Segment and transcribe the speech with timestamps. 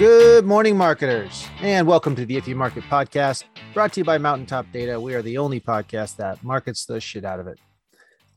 [0.00, 4.16] Good morning, marketers, and welcome to the If You Market podcast, brought to you by
[4.16, 4.98] Mountaintop Data.
[4.98, 7.58] We are the only podcast that markets the shit out of it.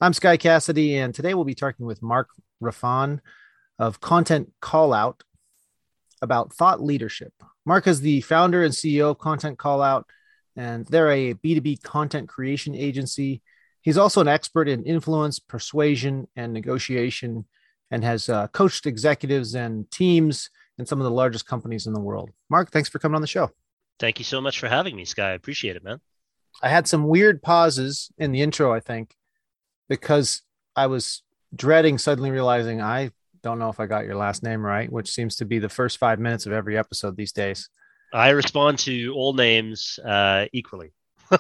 [0.01, 2.27] I'm Sky Cassidy, and today we'll be talking with Mark
[2.61, 3.21] Rafan
[3.79, 5.21] of Content Callout
[6.21, 7.31] about thought leadership.
[7.65, 10.03] Mark is the founder and CEO of Content Callout,
[10.57, 13.41] and they're a B2B content creation agency.
[13.79, 17.45] He's also an expert in influence, persuasion, and negotiation,
[17.89, 21.99] and has uh, coached executives and teams in some of the largest companies in the
[21.99, 22.29] world.
[22.49, 23.51] Mark, thanks for coming on the show.
[23.99, 25.29] Thank you so much for having me, Sky.
[25.29, 25.99] I appreciate it, man.
[26.61, 29.15] I had some weird pauses in the intro, I think,
[29.89, 30.41] because
[30.75, 31.21] I was
[31.55, 33.11] dreading suddenly realizing I
[33.43, 35.97] don't know if I got your last name right, which seems to be the first
[35.97, 37.69] five minutes of every episode these days.
[38.13, 40.93] I respond to all names uh, equally.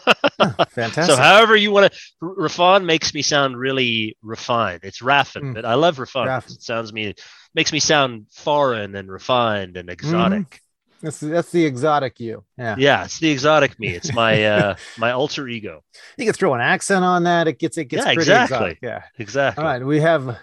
[0.69, 1.05] Fantastic.
[1.05, 4.81] So, however you want to, Rafan makes me sound really refined.
[4.83, 5.53] It's Raffin, Mm.
[5.53, 6.43] but I love Rafan.
[6.51, 7.13] It sounds me
[7.55, 10.59] makes me sound foreign and refined and exotic.
[11.01, 12.45] That's that's the exotic you.
[12.57, 12.75] Yeah.
[12.77, 13.89] Yeah, it's the exotic me.
[13.89, 15.83] It's my uh, my alter ego.
[16.17, 17.47] You can throw an accent on that.
[17.47, 18.55] It gets it gets Yeah, pretty exactly.
[18.57, 18.79] exotic.
[18.81, 19.01] Yeah.
[19.19, 19.63] Exactly.
[19.63, 19.85] All right.
[19.85, 20.37] We have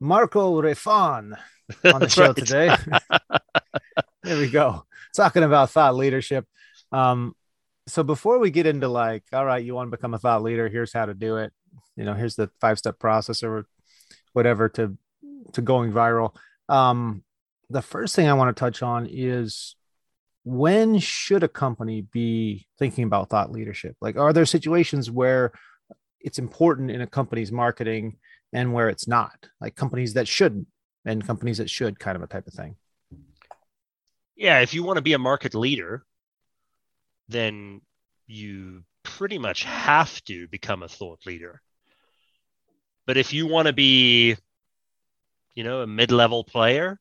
[0.00, 1.32] Marco Refan
[1.92, 2.74] on the show today.
[4.22, 4.84] there we go.
[5.16, 6.46] Talking about thought leadership.
[6.90, 7.34] Um,
[7.86, 10.68] so before we get into like, all right, you want to become a thought leader,
[10.68, 11.52] here's how to do it.
[11.96, 13.66] You know, here's the five step process or
[14.32, 14.96] whatever to
[15.52, 16.34] to going viral.
[16.68, 17.24] Um,
[17.70, 19.76] the first thing I want to touch on is
[20.44, 23.96] when should a company be thinking about thought leadership?
[24.00, 25.52] Like, are there situations where
[26.20, 28.18] it's important in a company's marketing
[28.52, 29.46] and where it's not?
[29.60, 30.66] Like companies that shouldn't
[31.04, 32.76] and companies that should, kind of a type of thing.
[34.36, 36.04] yeah, if you want to be a market leader,
[37.28, 37.80] then
[38.26, 41.60] you pretty much have to become a thought leader.
[43.06, 44.36] But if you want to be,
[45.54, 46.98] you know, a mid-level player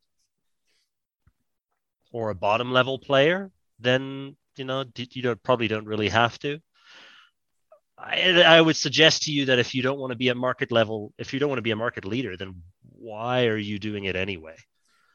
[2.11, 6.59] or a bottom-level player, then you know you don't probably don't really have to.
[7.97, 10.71] I, I would suggest to you that if you don't want to be a market
[10.71, 12.61] level, if you don't want to be a market leader, then
[12.97, 14.55] why are you doing it anyway?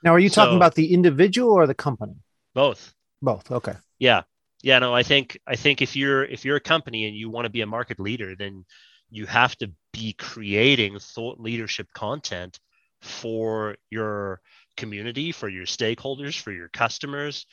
[0.02, 2.14] Now, are you talking about the individual or the company?
[2.54, 2.94] Both.
[3.20, 3.50] Both.
[3.50, 3.74] Okay.
[3.98, 4.22] Yeah.
[4.62, 7.44] Yeah, no, I think I think if you're if you're a company and you want
[7.44, 8.64] to be a market leader, then
[9.10, 12.58] you have to be creating thought leadership content
[13.00, 14.40] for your
[14.76, 17.46] community, for your stakeholders, for your customers.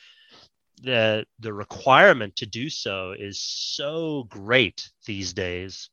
[0.82, 5.88] The the requirement to do so is so great these days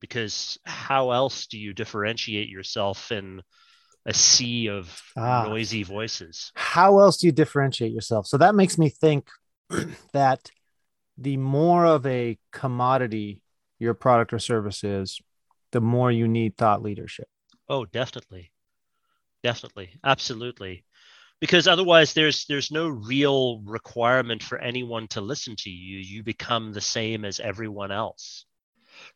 [0.00, 3.42] because how else do you differentiate yourself in
[4.06, 5.44] a sea of Ah.
[5.44, 6.52] noisy voices?
[6.54, 8.26] How else do you differentiate yourself?
[8.26, 9.28] So that makes me think
[10.12, 10.50] that
[11.16, 13.42] the more of a commodity
[13.78, 15.20] your product or service is,
[15.72, 17.28] the more you need thought leadership.
[17.68, 18.50] Oh, definitely.
[19.42, 19.90] Definitely.
[20.04, 20.84] Absolutely.
[21.40, 25.98] Because otherwise there's there's no real requirement for anyone to listen to you.
[25.98, 28.44] You become the same as everyone else.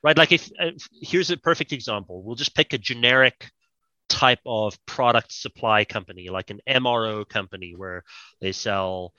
[0.03, 0.16] Right?
[0.16, 2.22] Like if, if here's a perfect example.
[2.22, 3.50] We'll just pick a generic
[4.09, 8.05] type of product supply company, like an MRO company where
[8.41, 9.12] they sell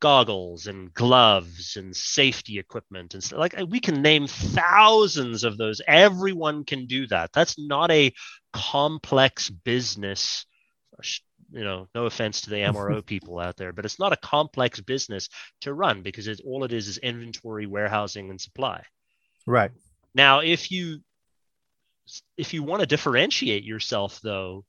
[0.00, 3.38] goggles and gloves and safety equipment and stuff.
[3.38, 5.80] Like we can name thousands of those.
[5.86, 7.30] Everyone can do that.
[7.32, 8.12] That's not a
[8.52, 10.46] complex business.
[11.50, 14.80] You know, no offense to the MRO people out there, but it's not a complex
[14.80, 15.28] business
[15.62, 18.82] to run because it's all it is is inventory, warehousing, and supply.
[19.46, 19.70] Right.
[20.14, 21.00] Now, if you
[22.36, 24.64] if you want to differentiate yourself though,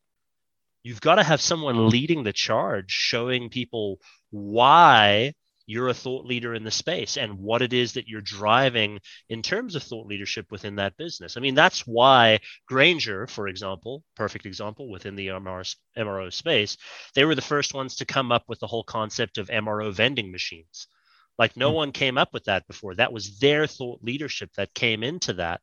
[0.87, 3.99] you've got to have someone leading the charge, showing people
[4.31, 5.33] why
[5.69, 8.99] you're a thought leader in the space and what it is that you're driving
[9.29, 11.35] in terms of thought leadership within that business.
[11.35, 16.77] I mean, that's why Grainger, for example, perfect example within the MRO, MRO space,
[17.15, 20.31] they were the first ones to come up with the whole concept of MRO vending
[20.31, 20.87] machines.
[21.37, 21.73] Like no Hmm.
[21.73, 22.95] one came up with that before.
[22.95, 25.61] That was their thought leadership that came into that.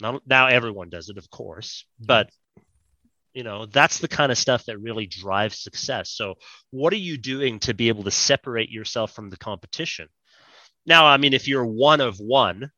[0.00, 2.30] Now, now everyone does it, of course, but
[3.34, 6.10] you know that's the kind of stuff that really drives success.
[6.10, 6.34] So,
[6.70, 10.08] what are you doing to be able to separate yourself from the competition?
[10.84, 12.70] Now, I mean, if you're one of one,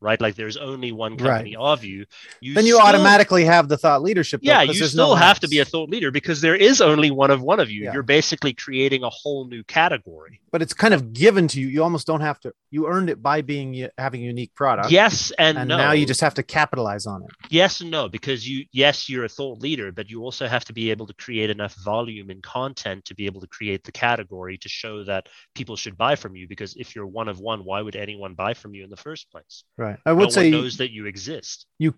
[0.00, 0.20] right?
[0.20, 1.18] Like there's only one Right.
[1.38, 2.06] company of you.
[2.40, 4.40] you then you still- automatically have the thought leadership.
[4.42, 6.80] though, yeah, you no still one have to be a thought leader because there is
[6.80, 7.84] only one of one of you.
[7.84, 7.92] Yeah.
[7.92, 10.40] You're basically creating a whole new category.
[10.52, 11.68] but it's kind of given to you.
[11.68, 12.52] You almost don't have to.
[12.72, 14.90] You earned it by being having a unique product.
[14.90, 15.76] Yes and, and no.
[15.76, 17.30] now you just have to capitalize on it.
[17.50, 20.72] yes and no because you yes you're a thought leader but you also have to
[20.72, 24.56] be able to create enough volume and content to be able to create the category
[24.58, 27.80] to show that people should buy from you because if you're one of one why
[27.82, 29.89] would anyone buy from you in the first place Right.
[30.04, 31.66] I no would one say knows that you exist?
[31.78, 31.94] you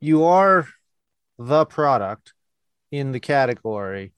[0.00, 0.66] you are
[1.38, 2.32] the product
[2.90, 4.12] in the category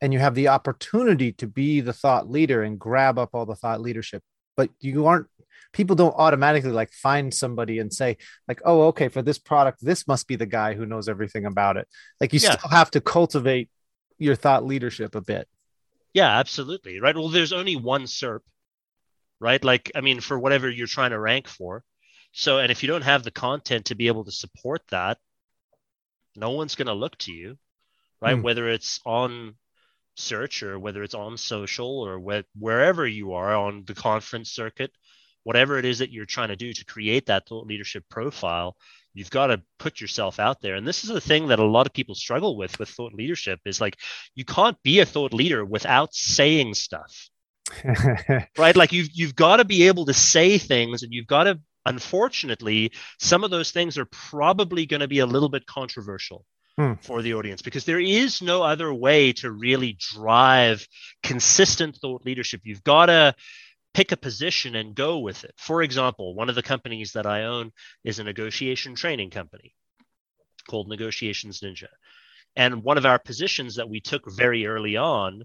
[0.00, 3.56] and you have the opportunity to be the thought leader and grab up all the
[3.56, 4.22] thought leadership.
[4.56, 5.26] But you aren't
[5.72, 8.16] people don't automatically like find somebody and say
[8.46, 11.76] like oh okay for this product this must be the guy who knows everything about
[11.76, 11.88] it.
[12.20, 12.56] Like you yeah.
[12.56, 13.68] still have to cultivate
[14.18, 15.48] your thought leadership a bit.
[16.12, 17.16] Yeah absolutely right?
[17.16, 18.40] Well there's only one serp
[19.40, 19.62] right?
[19.62, 21.82] Like i mean for whatever you're trying to rank for
[22.38, 25.18] so and if you don't have the content to be able to support that
[26.36, 27.56] no one's going to look to you
[28.20, 28.36] right?
[28.36, 28.42] Mm.
[28.42, 29.54] whether it's on
[30.16, 34.90] search or whether it's on social or wh- wherever you are on the conference circuit
[35.44, 38.76] whatever it is that you're trying to do to create that thought leadership profile
[39.18, 40.76] you've got to put yourself out there.
[40.76, 43.60] And this is the thing that a lot of people struggle with with thought leadership
[43.64, 43.96] is like
[44.34, 47.28] you can't be a thought leader without saying stuff.
[48.56, 48.76] Right?
[48.76, 52.92] Like you've you've got to be able to say things and you've got to unfortunately
[53.18, 56.44] some of those things are probably going to be a little bit controversial
[56.76, 56.94] hmm.
[57.00, 60.86] for the audience because there is no other way to really drive
[61.22, 63.34] consistent thought leadership you've got to
[63.94, 65.54] pick a position and go with it.
[65.56, 67.72] For example, one of the companies that I own
[68.04, 69.74] is a negotiation training company
[70.68, 71.88] called Negotiations Ninja.
[72.54, 75.42] And one of our positions that we took very early on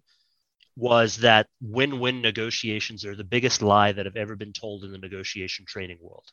[0.75, 4.91] was that win win negotiations are the biggest lie that have ever been told in
[4.91, 6.25] the negotiation training world.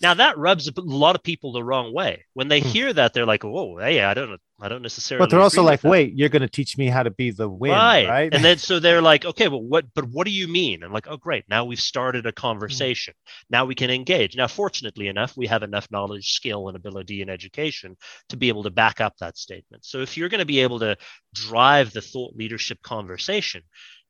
[0.00, 2.24] Now that rubs a lot of people the wrong way.
[2.34, 2.68] When they hmm.
[2.68, 5.82] hear that, they're like, "Whoa, hey, I don't, I don't necessarily." But they're also like,
[5.82, 8.08] "Wait, you're going to teach me how to be the win, right.
[8.08, 9.86] right?" And then so they're like, "Okay, well, what?
[9.94, 11.44] But what do you mean?" And like, "Oh, great!
[11.48, 12.36] Now we've started a mm.
[12.36, 13.14] conversation.
[13.48, 17.30] Now we can engage." Now, fortunately enough, we have enough knowledge, skill, and ability and
[17.30, 17.96] education
[18.28, 19.84] to be able to back up that statement.
[19.84, 20.96] So if you're going to be able to
[21.34, 23.62] drive the thought leadership conversation,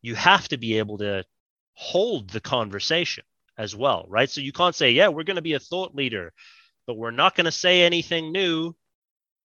[0.02, 1.24] you have to be able to
[1.74, 3.24] hold the conversation
[3.56, 4.30] as well, right?
[4.30, 6.32] So you can't say, yeah, we're going to be a thought leader,
[6.86, 8.74] but we're not going to say anything new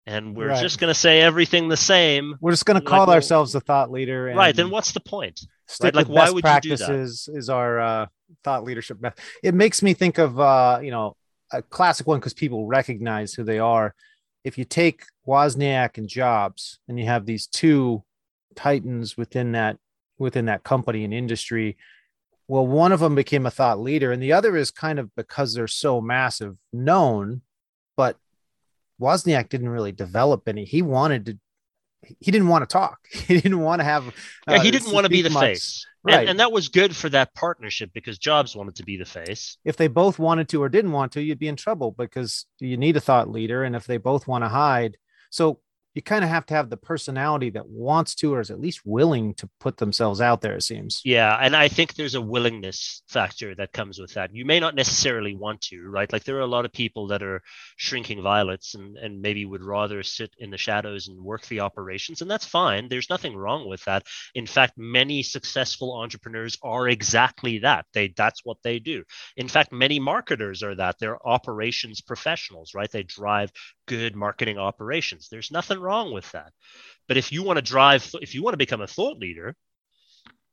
[0.06, 0.60] and we're right.
[0.60, 2.36] just going to say everything the same.
[2.40, 4.32] We're just going to call like, ourselves a thought leader.
[4.36, 4.54] right.
[4.54, 5.40] Then what's the point?
[5.82, 5.94] Right?
[5.94, 7.38] Like, why would practices you do that?
[7.38, 8.06] is our uh,
[8.42, 9.24] thought leadership method.
[9.42, 11.16] It makes me think of, uh, you know,
[11.52, 13.94] a classic one because people recognize who they are.
[14.44, 18.04] If you take Wozniak and Jobs and you have these two
[18.54, 19.78] titans within that
[20.18, 21.76] within that company and industry
[22.46, 25.54] well one of them became a thought leader and the other is kind of because
[25.54, 27.42] they're so massive known
[27.96, 28.16] but
[29.00, 30.64] wozniak didn't really develop any.
[30.64, 31.38] He wanted to
[32.20, 32.98] he didn't want to talk.
[33.10, 34.04] He didn't want to have
[34.48, 35.42] yeah, he uh, didn't want to be the much.
[35.42, 35.86] face.
[36.02, 36.20] Right.
[36.20, 39.56] and, and, that was good for that partnership because jobs wanted to be the face.
[39.64, 42.76] If they both wanted to or didn't want to you'd be in trouble because you
[42.76, 43.64] need a thought leader.
[43.64, 44.98] And if they both want to hide
[45.34, 45.58] so
[45.94, 48.80] you kind of have to have the personality that wants to or is at least
[48.84, 51.00] willing to put themselves out there it seems.
[51.04, 54.34] Yeah and i think there's a willingness factor that comes with that.
[54.34, 56.12] You may not necessarily want to right?
[56.12, 57.42] Like there are a lot of people that are
[57.76, 62.20] shrinking violets and, and maybe would rather sit in the shadows and work the operations
[62.20, 62.88] and that's fine.
[62.88, 64.04] There's nothing wrong with that.
[64.34, 67.86] In fact many successful entrepreneurs are exactly that.
[67.92, 69.04] They that's what they do.
[69.36, 70.96] In fact many marketers are that.
[70.98, 72.90] They're operations professionals right?
[72.90, 73.52] They drive
[73.86, 75.28] good marketing operations.
[75.30, 76.52] There's nothing wrong with that.
[77.06, 79.54] But if you want to drive, if you want to become a thought leader,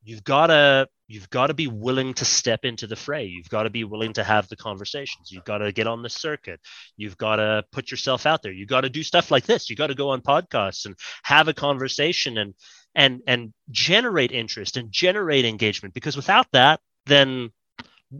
[0.04, 3.26] you've got to you've got to be willing to step into the fray.
[3.26, 5.32] You've got to be willing to have the conversations.
[5.32, 6.60] You've got to get on the circuit.
[6.98, 8.52] You've got to put yourself out there.
[8.52, 9.70] You've got to do stuff like this.
[9.70, 12.54] You got to go on podcasts and have a conversation and
[12.94, 15.94] and and generate interest and generate engagement.
[15.94, 17.50] Because without that then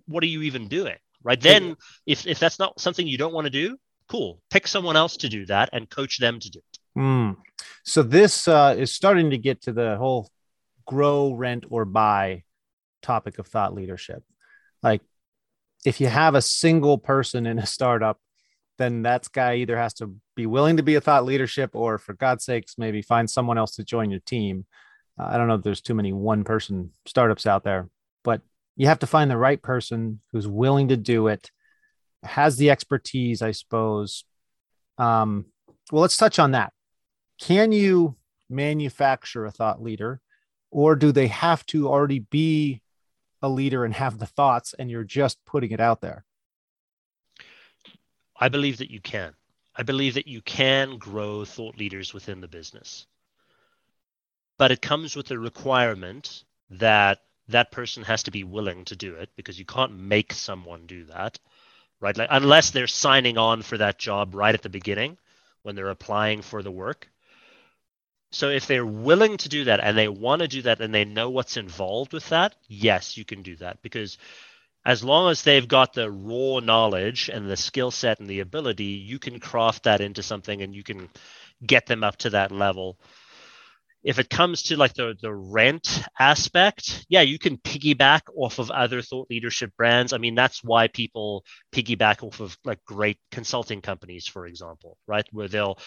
[0.08, 1.40] what are you even doing right?
[1.40, 3.78] Then if if that's not something you don't want to do
[4.12, 4.42] cool.
[4.50, 7.38] Pick someone else to do that and coach them to do it Mm.
[7.84, 10.30] So this uh, is starting to get to the whole
[10.86, 12.44] grow, rent, or buy
[13.02, 14.24] topic of thought leadership.
[14.84, 15.02] Like,
[15.86, 18.20] if you have a single person in a startup,
[18.78, 22.14] then that guy either has to be willing to be a thought leadership, or for
[22.14, 24.66] God's sakes, maybe find someone else to join your team.
[25.20, 27.90] Uh, I don't know if there's too many one person startups out there,
[28.24, 28.42] but
[28.76, 31.52] you have to find the right person who's willing to do it,
[32.24, 34.26] has the expertise, I suppose.
[34.98, 35.46] Um,
[35.92, 36.74] well, let's touch on that
[37.42, 38.16] can you
[38.50, 40.22] manufacture a thought leader
[40.70, 42.82] or do they have to already be
[43.42, 46.24] a leader and have the thoughts and you're just putting it out there?
[48.40, 49.34] I believe that you can.
[49.76, 53.08] I believe that you can grow thought leaders within the business.
[54.58, 59.16] But it comes with a requirement that that person has to be willing to do
[59.16, 61.40] it because you can't make someone do that
[62.02, 62.18] right?
[62.18, 65.18] Like unless they're signing on for that job right at the beginning
[65.62, 67.08] when they're applying for the work
[68.32, 71.06] so if they're willing to do that and they want to do that and they
[71.06, 74.18] know what's involved with that, yes, you can do that because
[74.86, 78.86] as long as they've got the raw knowledge and the skill set and the ability,
[78.86, 81.10] you can craft that into something and you can
[81.66, 83.00] get them up to that level.
[84.04, 88.72] if it comes to like the the rent aspect, yeah, you can piggyback off of
[88.72, 90.12] other thought leadership brands.
[90.12, 95.26] I mean, that's why people piggyback off of like great consulting companies, for example, right?
[95.32, 95.78] Where they'll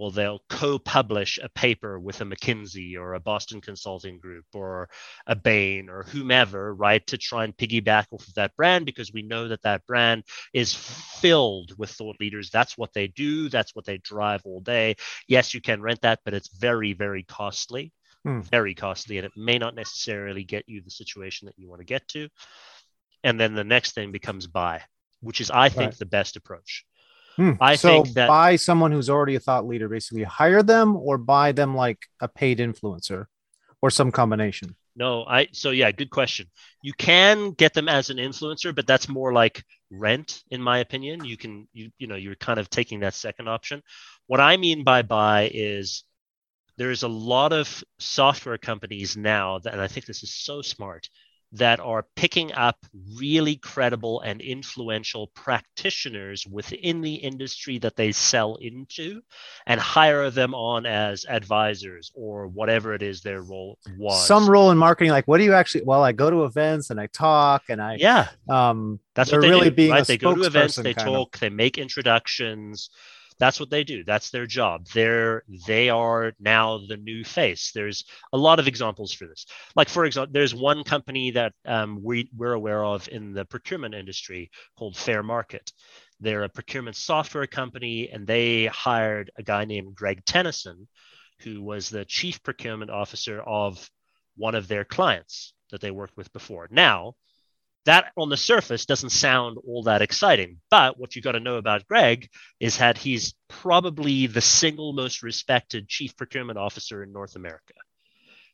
[0.00, 4.88] well, they'll co-publish a paper with a McKinsey or a Boston Consulting Group or
[5.26, 9.20] a Bain or whomever, right, to try and piggyback off of that brand because we
[9.20, 12.48] know that that brand is filled with thought leaders.
[12.48, 13.50] That's what they do.
[13.50, 14.96] That's what they drive all day.
[15.28, 17.92] Yes, you can rent that, but it's very, very costly,
[18.24, 18.40] hmm.
[18.40, 21.84] very costly, and it may not necessarily get you the situation that you want to
[21.84, 22.30] get to.
[23.22, 24.80] And then the next thing becomes buy,
[25.20, 25.98] which is, I think, right.
[25.98, 26.86] the best approach
[27.36, 27.52] Hmm.
[27.60, 31.18] I so think that buy someone who's already a thought leader, basically hire them or
[31.18, 33.26] buy them like a paid influencer
[33.82, 34.76] or some combination.
[34.96, 36.46] No, I so yeah, good question.
[36.82, 41.24] You can get them as an influencer, but that's more like rent, in my opinion.
[41.24, 43.82] You can you you know you're kind of taking that second option.
[44.26, 46.04] What I mean by buy is
[46.76, 51.08] there's a lot of software companies now that, and I think this is so smart
[51.52, 52.78] that are picking up
[53.16, 59.20] really credible and influential practitioners within the industry that they sell into
[59.66, 64.26] and hire them on as advisors or whatever it is their role was.
[64.26, 65.82] Some role in marketing, like what do you actually?
[65.82, 68.28] Well, I go to events and I talk and I yeah.
[68.48, 70.06] Um, that's what they really do, being right?
[70.06, 71.40] They go to events, they talk, of.
[71.40, 72.90] they make introductions
[73.40, 74.04] that's what they do.
[74.04, 74.86] That's their job.
[74.92, 77.72] They're they are now the new face.
[77.74, 79.46] There's a lot of examples for this.
[79.74, 83.94] Like for example there's one company that um, we, we're aware of in the procurement
[83.94, 85.72] industry called Fairmarkit.
[86.20, 90.86] They're a procurement software company and they hired a guy named greg tennyson
[91.40, 93.90] who was the chief procurement officer of
[94.36, 96.68] one of their clients that they worked with before.
[96.70, 97.14] Now
[97.86, 100.58] that on the surface doesn't sound all that exciting.
[100.70, 105.22] But what you got to know about Greg is that he's probably the single most
[105.22, 107.74] respected chief procurement officer in North America.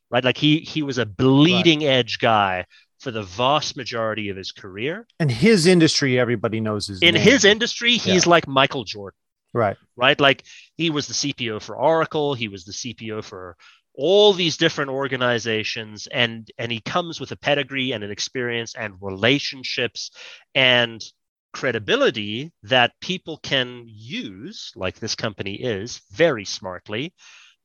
[0.09, 0.23] Right?
[0.23, 1.87] Like he he was a bleeding right.
[1.87, 2.65] edge guy
[2.99, 5.05] for the vast majority of his career.
[5.19, 7.23] And his industry, everybody knows his In name.
[7.23, 8.29] his industry, he's yeah.
[8.29, 9.17] like Michael Jordan.
[9.53, 9.77] Right.
[9.95, 10.19] Right.
[10.19, 10.43] Like
[10.77, 12.33] he was the CPO for Oracle.
[12.33, 13.57] He was the CPO for
[13.97, 18.93] all these different organizations and and he comes with a pedigree and an experience and
[19.01, 20.11] relationships
[20.55, 21.03] and
[21.51, 27.13] credibility that people can use like this company is very smartly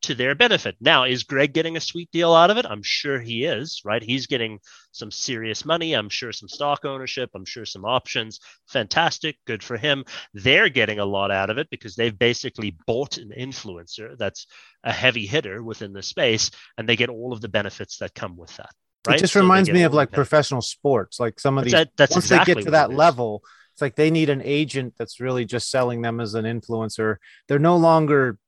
[0.02, 0.76] to their benefit.
[0.80, 2.66] Now, is Greg getting a sweet deal out of it?
[2.66, 4.02] I'm sure he is, right?
[4.02, 4.58] He's getting
[4.90, 5.94] some serious money.
[5.94, 7.30] I'm sure some stock ownership.
[7.34, 8.40] I'm sure some options.
[8.68, 9.36] Fantastic.
[9.46, 10.04] Good for him.
[10.34, 14.46] They're getting a lot out of it because they've basically bought an influencer that's
[14.84, 18.36] a heavy hitter within the space and they get all of the benefits that come
[18.36, 18.70] with that.
[19.06, 19.16] Right?
[19.16, 21.18] It just so reminds me of like professional sports.
[21.18, 23.42] Like some of these, that's, that's once exactly they get to that level,
[23.72, 27.16] it's like they need an agent that's really just selling them as an influencer.
[27.48, 28.38] They're no longer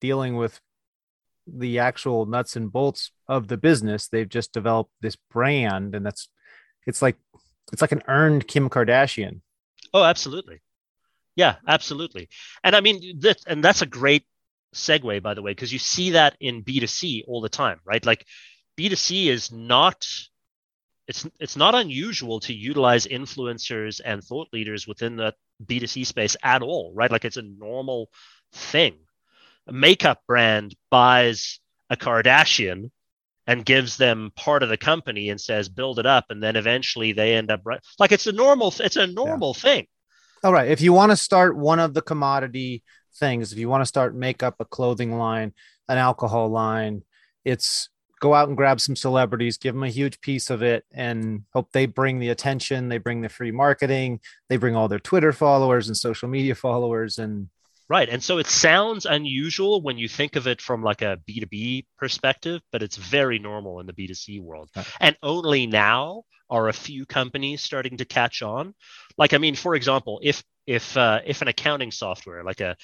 [0.00, 0.60] dealing with
[1.46, 4.08] the actual nuts and bolts of the business.
[4.08, 6.28] They've just developed this brand, and that's
[6.86, 7.16] it's like
[7.72, 9.40] it's like an earned Kim Kardashian.
[9.92, 10.60] Oh, absolutely.
[11.36, 12.28] Yeah, absolutely.
[12.64, 14.24] And I mean that and that's a great
[14.74, 18.04] segue by the way because you see that in B2C all the time, right?
[18.04, 18.26] Like
[18.78, 20.06] B2C is not
[21.06, 25.34] it's it's not unusual to utilize influencers and thought leaders within the
[25.64, 27.10] B2C space at all, right?
[27.10, 28.10] Like it's a normal
[28.52, 28.96] thing
[29.66, 32.90] a makeup brand buys a Kardashian
[33.46, 37.12] and gives them part of the company and says build it up and then eventually
[37.12, 39.62] they end up right like it's a normal it's a normal yeah.
[39.62, 39.86] thing
[40.42, 42.82] all right if you want to start one of the commodity
[43.16, 45.52] things if you want to start make up a clothing line
[45.88, 47.02] an alcohol line
[47.44, 47.88] it's
[48.20, 51.70] go out and grab some celebrities give them a huge piece of it and hope
[51.72, 54.18] they bring the attention they bring the free marketing
[54.48, 57.48] they bring all their twitter followers and social media followers and
[57.88, 58.08] Right.
[58.08, 62.60] And so it sounds unusual when you think of it from like a B2B perspective,
[62.72, 64.70] but it's very normal in the B2C world.
[64.74, 64.86] Right.
[65.00, 68.74] And only now are a few companies starting to catch on.
[69.16, 72.76] Like, I mean, for example, if if uh, if an accounting software like a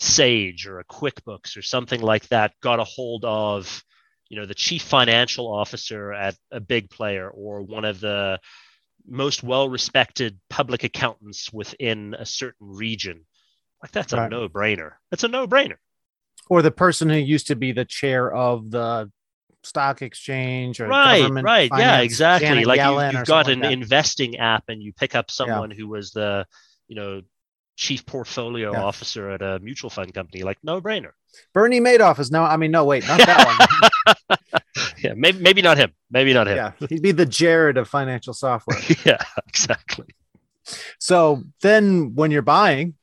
[0.00, 3.82] Sage or a QuickBooks or something like that got a hold of,
[4.28, 8.38] you know, the chief financial officer at a big player or one of the
[9.08, 13.24] most well-respected public accountants within a certain region
[13.82, 14.26] like that's right.
[14.26, 14.92] a no brainer.
[15.10, 15.76] That's a no brainer.
[16.48, 19.10] Or the person who used to be the chair of the
[19.64, 22.48] stock exchange or right, right, yeah, exactly.
[22.48, 25.70] Janet like Yellen you, have got an like investing app and you pick up someone
[25.70, 25.76] yeah.
[25.76, 26.46] who was the,
[26.86, 27.22] you know,
[27.76, 28.82] chief portfolio yeah.
[28.82, 30.42] officer at a mutual fund company.
[30.42, 31.10] Like no brainer.
[31.52, 32.44] Bernie Madoff is now.
[32.44, 34.38] I mean, no, wait, not that one.
[34.98, 35.92] yeah, maybe maybe not him.
[36.10, 36.56] Maybe not him.
[36.56, 38.78] Yeah, he'd be the Jared of financial software.
[39.04, 40.06] yeah, exactly.
[40.98, 42.94] So then, when you're buying,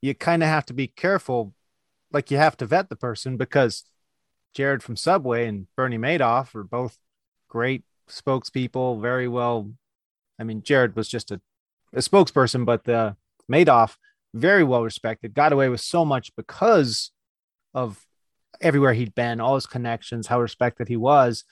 [0.00, 1.54] you kind of have to be careful
[2.12, 3.84] like you have to vet the person because
[4.54, 6.96] Jared from Subway and Bernie Madoff are both
[7.48, 9.70] great spokespeople, very well.
[10.38, 11.40] I mean, Jared was just a,
[11.92, 13.16] a spokesperson, but the
[13.50, 13.96] Madoff,
[14.34, 17.10] very well respected, got away with so much because
[17.74, 18.04] of
[18.60, 21.44] everywhere he'd been, all his connections, how respected he was.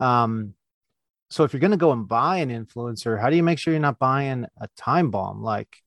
[0.00, 0.54] Um,
[1.30, 3.72] so if you're going to go and buy an influencer, how do you make sure
[3.72, 5.42] you're not buying a time bomb?
[5.42, 5.78] Like,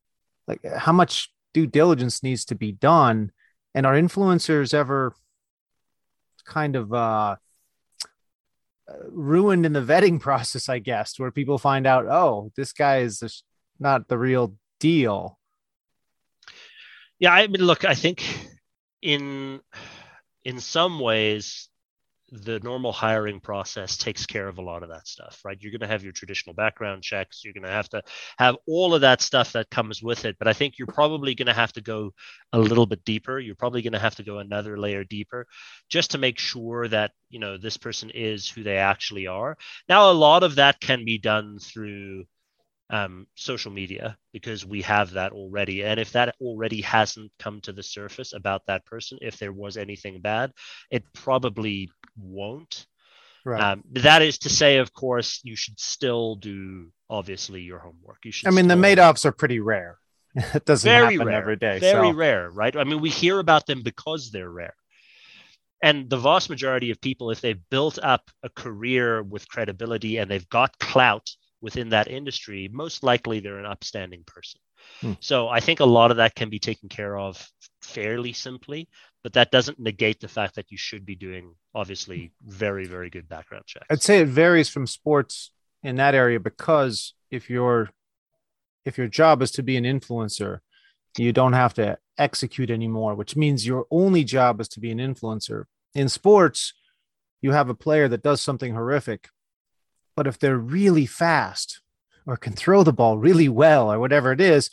[0.47, 3.31] like how much due diligence needs to be done?
[3.73, 5.15] And are influencers ever
[6.43, 7.37] kind of uh,
[9.07, 10.67] ruined in the vetting process?
[10.67, 13.43] I guess where people find out, oh, this guy is
[13.79, 15.39] not the real deal.
[17.19, 18.21] Yeah, I mean, look, I think
[19.01, 19.61] in
[20.43, 21.69] in some ways
[22.43, 25.57] the normal hiring process takes care of a lot of that stuff, right?
[25.59, 27.43] You're going to have your traditional background checks.
[27.43, 28.03] You're going to have to
[28.37, 30.35] have all of that stuff that comes with it.
[30.37, 32.13] But I think you're probably going to have to go
[32.53, 33.39] a little bit deeper.
[33.39, 35.47] You're probably going to have to go another layer deeper
[35.89, 39.57] just to make sure that, you know, this person is who they actually are.
[39.87, 42.25] Now, a lot of that can be done through
[42.89, 45.83] um, social media because we have that already.
[45.83, 49.77] And if that already hasn't come to the surface about that person, if there was
[49.77, 50.51] anything bad,
[50.91, 52.85] it probably won't.
[53.43, 53.61] Right.
[53.61, 58.19] Um, that is to say, of course, you should still do obviously your homework.
[58.25, 58.47] You should.
[58.47, 59.99] I mean, the Madoffs are pretty rare.
[60.35, 61.79] it doesn't very happen rare, every day.
[61.79, 62.13] Very so.
[62.13, 62.75] rare, right?
[62.75, 64.75] I mean, we hear about them because they're rare.
[65.83, 70.29] And the vast majority of people, if they've built up a career with credibility and
[70.29, 71.29] they've got clout
[71.65, 74.61] within that industry, most likely they're an upstanding person.
[75.01, 75.13] Hmm.
[75.19, 77.43] So I think a lot of that can be taken care of
[77.81, 78.87] fairly simply,
[79.23, 83.27] but that doesn't negate the fact that you should be doing obviously very, very good
[83.27, 83.87] background checks.
[83.89, 87.89] I'd say it varies from sports in that area because if your
[88.85, 90.59] if your job is to be an influencer,
[91.17, 94.99] you don't have to execute anymore, which means your only job is to be an
[94.99, 95.63] influencer.
[95.95, 96.73] In sports,
[97.41, 99.29] you have a player that does something horrific
[100.15, 101.81] but if they're really fast
[102.25, 104.69] or can throw the ball really well or whatever it is,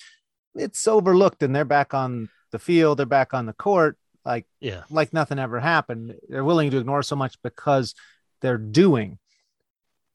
[0.55, 4.83] it's overlooked and they're back on the field, they're back on the court like yeah.
[4.91, 6.15] like nothing ever happened.
[6.29, 7.95] They're willing to ignore so much because
[8.41, 9.19] they're doing.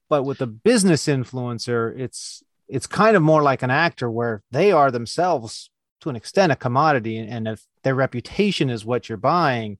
[0.09, 4.71] But with a business influencer, it's it's kind of more like an actor where they
[4.71, 5.69] are themselves
[6.01, 9.77] to an extent a commodity and if their reputation is what you're buying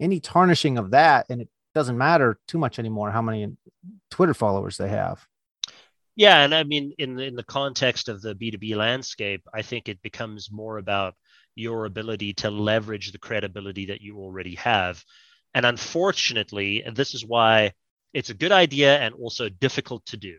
[0.00, 3.56] any tarnishing of that and it doesn't matter too much anymore how many
[4.10, 5.26] Twitter followers they have.
[6.16, 9.62] Yeah, and I mean, in in the context of the B two B landscape, I
[9.62, 11.14] think it becomes more about
[11.56, 15.04] your ability to leverage the credibility that you already have.
[15.54, 17.72] And unfortunately, and this is why
[18.12, 20.38] it's a good idea and also difficult to do.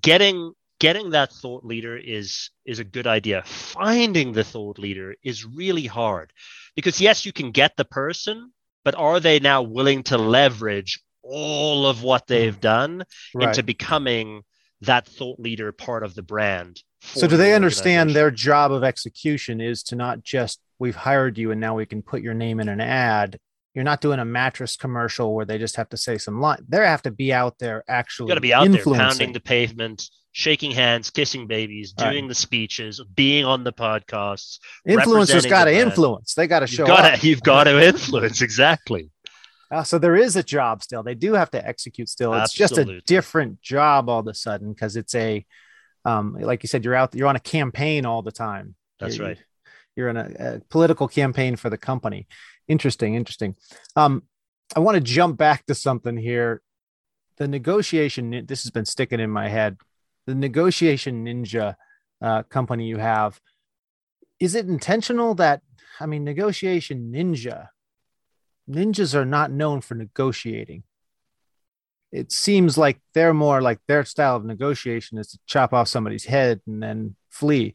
[0.00, 3.42] Getting getting that thought leader is is a good idea.
[3.44, 6.32] Finding the thought leader is really hard
[6.74, 8.50] because yes, you can get the person,
[8.84, 13.48] but are they now willing to leverage all of what they've done right.
[13.48, 14.42] into becoming
[14.82, 16.82] that thought leader part of the brand?
[17.00, 21.50] So, do they understand their job of execution is to not just we've hired you
[21.50, 23.38] and now we can put your name in an ad?
[23.74, 26.64] You're not doing a mattress commercial where they just have to say some line.
[26.68, 28.28] They have to be out there actually.
[28.28, 32.28] Got to be out there pounding the pavement, shaking hands, kissing babies, doing right.
[32.28, 34.58] the speeches, being on the podcasts.
[34.88, 36.34] Influencers got to influence.
[36.34, 37.24] They got to show gotta, up.
[37.24, 39.10] You've got to influence exactly.
[39.70, 41.02] Uh, so there is a job still.
[41.02, 42.32] They do have to execute still.
[42.34, 42.94] It's Absolutely.
[42.94, 45.44] just a different job all of a sudden because it's a,
[46.04, 47.14] um, like you said, you're out.
[47.14, 48.76] You're on a campaign all the time.
[49.00, 49.38] That's you're, right.
[49.96, 52.28] You're in a, a, political campaign for the company.
[52.68, 53.14] Interesting.
[53.14, 53.56] Interesting.
[53.96, 54.22] Um,
[54.74, 56.62] I want to jump back to something here.
[57.36, 58.44] The negotiation.
[58.46, 59.78] This has been sticking in my head
[60.26, 61.74] the negotiation ninja
[62.22, 63.40] uh, company you have
[64.40, 65.60] is it intentional that
[66.00, 67.68] i mean negotiation ninja
[68.68, 70.82] ninjas are not known for negotiating
[72.12, 76.24] it seems like they're more like their style of negotiation is to chop off somebody's
[76.24, 77.74] head and then flee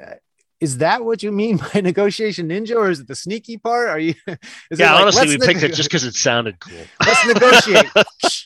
[0.00, 0.14] uh,
[0.60, 3.88] is that what you mean by negotiation ninja, or is it the sneaky part?
[3.88, 4.14] Are you?
[4.26, 4.36] yeah,
[4.92, 6.78] like, honestly, we neg- picked it just because it sounded cool.
[7.06, 7.86] Let's negotiate.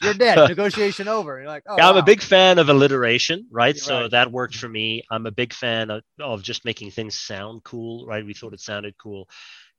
[0.03, 0.49] You're dead.
[0.49, 1.39] Negotiation over.
[1.39, 1.89] You're like, oh, yeah.
[1.89, 3.75] I'm a big fan of alliteration, right?
[3.75, 4.11] You're so right.
[4.13, 5.03] that worked for me.
[5.11, 8.25] I'm a big fan of, of, just making things sound cool, right?
[8.25, 9.29] We thought it sounded cool,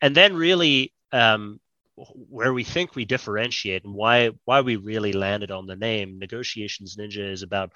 [0.02, 1.62] and then really, um,
[1.96, 6.98] where we think we differentiate and why why we really landed on the name negotiations
[6.98, 7.72] ninja is about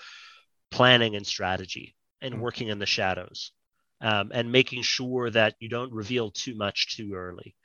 [0.72, 2.44] planning and strategy and mm-hmm.
[2.44, 3.54] working in the shadows
[4.02, 7.56] um, and making sure that you don't reveal too much too early.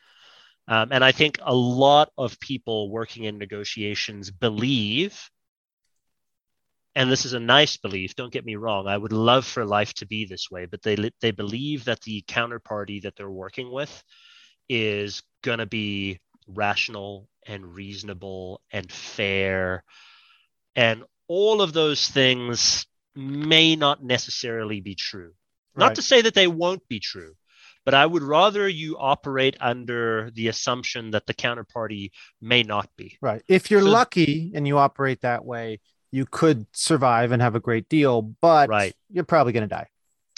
[0.67, 5.31] Um, and I think a lot of people working in negotiations believe,
[6.95, 9.93] and this is a nice belief, don't get me wrong, I would love for life
[9.95, 14.03] to be this way, but they, they believe that the counterparty that they're working with
[14.69, 19.85] is going to be rational and reasonable and fair.
[20.75, 25.33] And all of those things may not necessarily be true.
[25.77, 25.97] Not Right.
[25.97, 27.35] to say that they won't be true,
[27.85, 32.11] but I would rather you operate under the assumption that the counterparty
[32.41, 33.19] may not be.
[33.21, 33.43] Right.
[33.49, 37.61] If you're So- lucky and you operate that way, you could survive and have a
[37.61, 38.95] great deal, but Right.
[39.11, 39.89] you're probably going to die.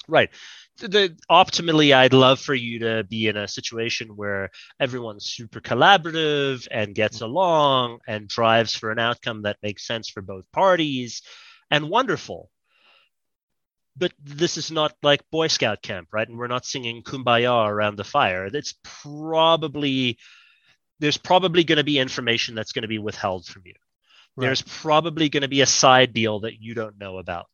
[0.09, 0.31] Right.
[0.79, 5.61] The, the optimally, I'd love for you to be in a situation where everyone's super
[5.61, 7.27] collaborative and gets mm-hmm.
[7.27, 11.23] along and drives for an outcome that makes sense for both parties,
[11.71, 12.51] and wonderful.
[13.97, 16.29] But this is not like Boy Scout camp, right?
[16.29, 18.51] And we're not singing "Kumbaya" around the fire.
[18.51, 20.19] That's probably
[20.99, 23.75] there's probably going to be information that's going to be withheld from you.
[24.37, 24.47] Right.
[24.47, 27.47] There's probably going to be a side deal that you don't know about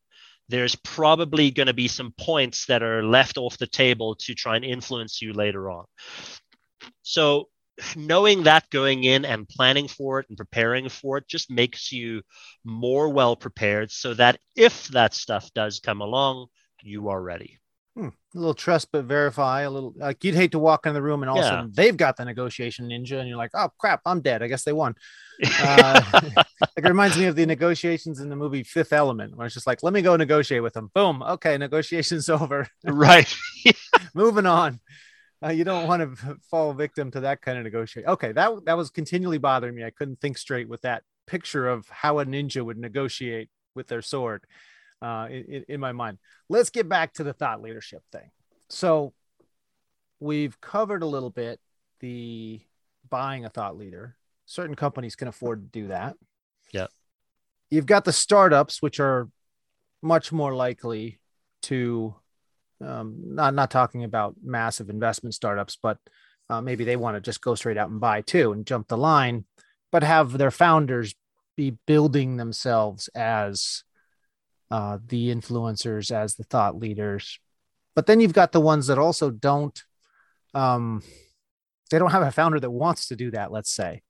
[0.52, 4.57] there's probably going to be some points that are left off the table to try
[4.57, 5.87] and influence you later on.
[7.02, 7.48] So,
[7.96, 12.22] knowing that going in and planning for it and preparing for it just makes you
[12.64, 16.46] more well prepared so that if that stuff does come along,
[16.82, 17.58] you are ready.
[17.94, 18.08] Hmm.
[18.35, 19.62] A little trust but verify.
[19.62, 21.72] A little like you'd hate to walk in the room and all of a sudden
[21.74, 24.42] they've got the negotiation ninja, and you're like, oh crap, I'm dead.
[24.42, 24.94] I guess they won.
[25.61, 26.00] Uh,
[26.37, 29.66] like it reminds me of the negotiations in the movie Fifth Element, where it's just
[29.66, 30.88] like, let me go negotiate with them.
[30.94, 31.20] Boom.
[31.20, 32.68] Okay, negotiations over.
[32.85, 33.35] right.
[34.14, 34.78] Moving on.
[35.42, 38.09] Uh, you don't want to fall victim to that kind of negotiation.
[38.09, 39.85] Okay, that that was continually bothering me.
[39.85, 44.02] I couldn't think straight with that picture of how a ninja would negotiate with their
[44.02, 44.44] sword
[45.00, 46.18] uh, in, in my mind.
[46.48, 48.31] Let's get back to the thought leadership thing.
[48.68, 49.12] So
[50.20, 51.61] we've covered a little bit
[52.00, 52.61] the
[53.09, 54.16] buying a thought leader.
[54.46, 56.16] Certain companies can afford to do that.
[56.72, 56.87] Yeah.
[57.70, 59.28] You've got the startups, which are
[60.02, 61.20] much more likely
[61.62, 62.14] to
[62.84, 65.98] um, not not talking about massive investment startups, but
[66.50, 68.96] uh, maybe they want to just go straight out and buy too and jump the
[68.96, 69.44] line,
[69.90, 71.14] but have their founders
[71.56, 73.84] be building themselves as
[74.70, 77.38] uh, the influencers, as the thought leaders.
[77.94, 79.82] But then you've got the ones that also don't,
[80.54, 81.02] um,
[81.90, 83.52] they don't have a founder that wants to do that.
[83.52, 84.02] Let's say,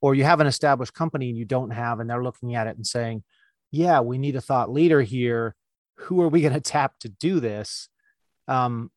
[0.00, 2.76] or you have an established company and you don't have, and they're looking at it
[2.76, 3.22] and saying,
[3.70, 5.54] "Yeah, we need a thought leader here."
[5.96, 7.88] Who are we going to tap to do this?
[8.48, 8.90] Um,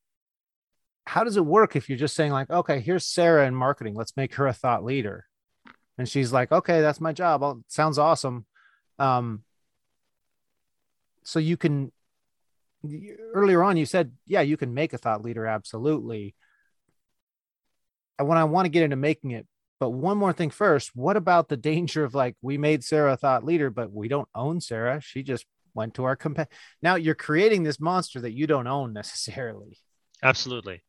[1.06, 4.16] how does it work if you're just saying like, okay, here's Sarah in marketing, let's
[4.16, 5.26] make her a thought leader,
[5.98, 7.44] and she's like, okay, that's my job.
[7.44, 8.46] Oh, sounds awesome.
[9.00, 9.44] Um,
[11.24, 11.92] so you can
[13.34, 16.36] earlier on you said, yeah, you can make a thought leader, absolutely.
[18.18, 19.48] And when I want to get into making it,
[19.80, 23.18] but one more thing first, what about the danger of like we made Sarah a
[23.18, 25.02] thought leader, but we don't own Sarah?
[25.02, 26.46] She just went to our compa
[26.82, 29.78] now you're creating this monster that you don't own necessarily
[30.24, 30.84] Absolutely.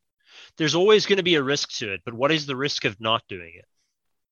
[0.57, 2.99] There's always going to be a risk to it, but what is the risk of
[2.99, 3.65] not doing it?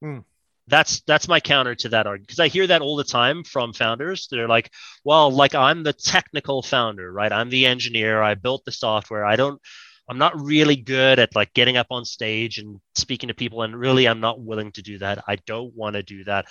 [0.01, 0.19] Hmm.
[0.67, 3.73] That's that's my counter to that argument because I hear that all the time from
[3.73, 4.27] founders.
[4.29, 4.71] They're like,
[5.03, 7.31] "Well, like I'm the technical founder, right?
[7.31, 8.21] I'm the engineer.
[8.21, 9.25] I built the software.
[9.25, 9.59] I don't
[10.07, 13.75] I'm not really good at like getting up on stage and speaking to people and
[13.75, 15.23] really I'm not willing to do that.
[15.27, 16.45] I don't want to do that."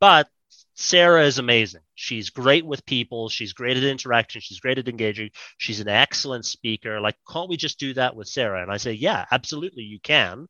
[0.00, 0.28] But
[0.74, 1.82] Sarah is amazing.
[1.94, 3.28] She's great with people.
[3.28, 4.40] She's great at interaction.
[4.40, 5.30] She's great at engaging.
[5.58, 7.00] She's an excellent speaker.
[7.00, 8.62] Like, can't we just do that with Sarah?
[8.62, 10.48] And I say, yeah, absolutely, you can.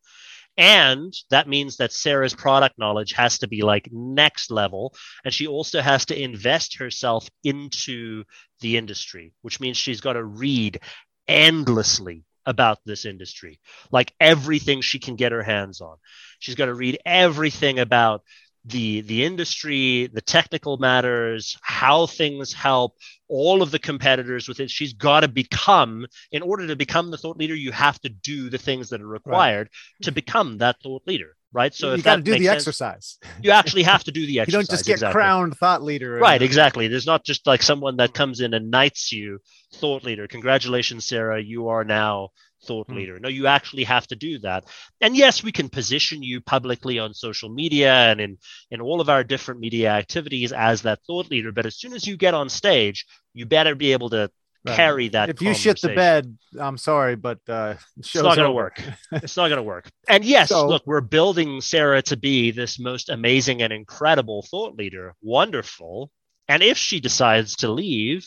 [0.57, 4.95] And that means that Sarah's product knowledge has to be like next level.
[5.25, 8.25] And she also has to invest herself into
[8.61, 10.81] the industry, which means she's got to read
[11.27, 15.97] endlessly about this industry, like everything she can get her hands on.
[16.39, 18.23] She's got to read everything about
[18.65, 22.97] the the industry the technical matters how things help
[23.29, 24.71] all of the competitors with it.
[24.71, 28.51] She's got to become in order to become the thought leader you have to do
[28.51, 30.05] the things that are required right.
[30.05, 31.75] to become that thought leader right?
[31.75, 33.19] So you got to do the sense, exercise.
[33.43, 35.21] you actually have to do the exercise you don't just get exactly.
[35.21, 36.89] crowned thought leader right exactly.
[36.89, 39.39] There's not just like someone that comes in and knights you
[39.75, 40.27] thought leader.
[40.27, 42.31] Congratulations sarah you are now
[42.65, 42.97] thought Hmm.
[42.97, 43.19] leader.
[43.19, 44.65] No, you actually have to do that.
[45.01, 48.39] And yes, we can position you publicly on social media and in,
[48.71, 51.53] in all of our different media activities as that thought leader.
[51.53, 54.31] But as soon as you get on stage, you better be able to
[54.65, 54.77] Right.
[54.77, 55.29] carry that.
[55.29, 58.81] if you shit the bed i'm sorry but uh It's not going to work.
[59.11, 59.91] It's not going to work.
[60.09, 64.77] And yes, So- look, we're building Sarah to be this most amazing and incredible thought
[64.77, 65.17] leader.
[65.21, 66.13] Wonderful.
[66.47, 68.25] And if she decides to leave,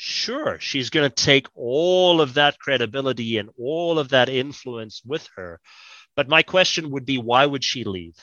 [0.00, 5.28] sure, she's going to take all of that credibility and all of that influence with
[5.36, 5.60] her.
[6.16, 8.16] But my question would be why would she leave?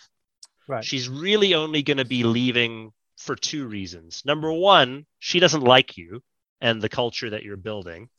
[0.68, 4.24] right She's really only going to be leaving for two reasons.
[4.26, 6.22] Number one, she doesn't like you
[6.62, 8.10] and the culture that you're building.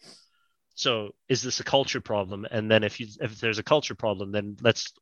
[0.77, 2.47] So is this a culture problem?
[2.49, 4.92] And then if you if there's a culture problem, then let's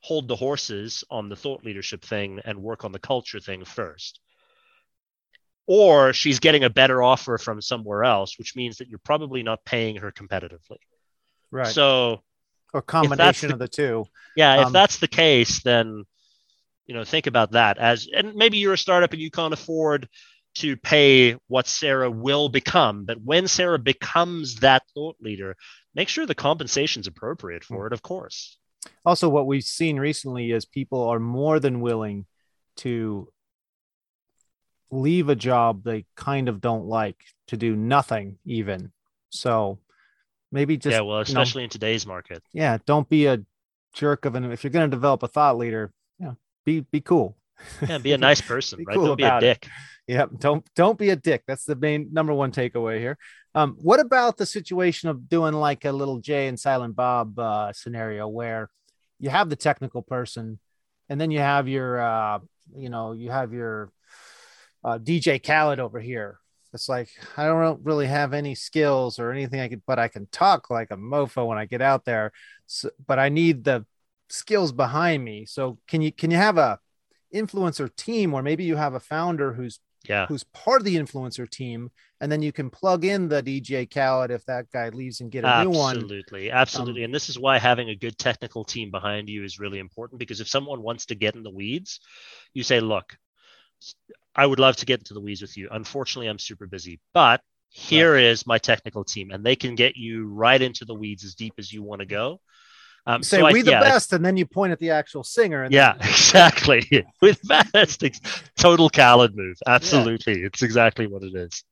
[0.00, 4.20] hold the horses on the thought leadership thing and work on the culture thing first.
[5.66, 9.64] Or she's getting a better offer from somewhere else, which means that you're probably not
[9.64, 10.76] paying her competitively.
[11.50, 11.68] Right.
[11.68, 12.20] So,
[12.74, 14.04] or combination the, of the two.
[14.36, 16.04] Yeah, if Um, that's the case, then
[16.86, 20.06] you know think about that as and maybe you're a startup and you can't afford
[20.56, 25.56] to pay what Sarah will become, but when Sarah becomes that thought leader,
[25.94, 28.58] make sure the compensation's appropriate for it, of course.
[29.04, 32.26] also what we've seen recently is people are more than willing
[32.76, 33.28] to
[34.90, 37.16] leave a job they kind of don't like
[37.48, 38.92] to do nothing even
[39.30, 39.78] so
[40.52, 42.42] maybe just yeah, well, you know, especially in today's market.
[42.52, 43.38] yeah don't be a
[43.94, 46.32] jerk of an if you're going to develop a thought leader yeah
[46.64, 47.36] be be cool
[47.88, 48.96] Yeah, be a nice person, Be right?
[48.96, 49.40] cool Don't be a it.
[49.40, 49.68] dick.
[50.08, 50.30] Yep.
[50.38, 51.44] Don't don't be a dick.
[51.46, 53.16] That's the main number one takeaway here.
[53.54, 57.72] Um, what about the situation of doing like a little Jay and Silent Bob uh,
[57.72, 58.68] scenario where
[59.20, 60.58] you have the technical person,
[61.08, 62.38] and then you have your uh,
[62.76, 63.90] you know you have your
[64.84, 66.38] uh, DJ Khaled over here.
[66.72, 70.26] It's like I don't really have any skills or anything I could, but I can
[70.32, 72.32] talk like a mofo when I get out there.
[72.66, 73.86] So, but I need the
[74.28, 75.46] skills behind me.
[75.46, 76.80] So can you can you have a
[77.32, 80.26] influencer team, or maybe you have a founder who's Yeah.
[80.26, 84.30] who's part of the influencer team, and then you can plug in the DJ Khaled
[84.30, 85.96] if that guy leaves and get a new one.
[85.96, 89.58] Um, Absolutely, absolutely, and this is why having a good technical team behind you is
[89.58, 90.18] really important.
[90.18, 92.00] Because if someone wants to get in the weeds,
[92.52, 93.16] you say, "Look,
[94.36, 95.68] I would love to get into the weeds with you.
[95.70, 100.26] Unfortunately, I'm super busy, but here is my technical team, and they can get you
[100.26, 102.40] right into the weeds as deep as you want to go."
[103.06, 105.24] Um, say so I- we the yeah, best, and then you point at the actual
[105.24, 105.64] singer.
[105.64, 107.06] And Yeah, exactly.
[107.20, 108.02] With best,
[108.56, 109.56] total Khaled move.
[109.66, 111.64] Absolutely, it's exactly what it is.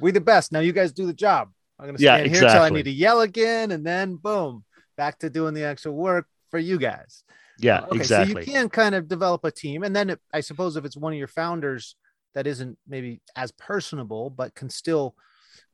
[0.00, 0.50] we the best.
[0.50, 1.50] Now you guys do the job.
[1.78, 4.64] I'm gonna Yeah, stand here till I need to yell again, and then boom,
[4.96, 7.22] back to doing the actual work for you guys.
[7.58, 8.44] Yeah, Okay, exactly.
[8.44, 10.96] So you can kind of develop a team, and then it, I suppose if it's
[10.96, 11.96] one of your founders
[12.34, 15.14] that isn't maybe as personable, but can still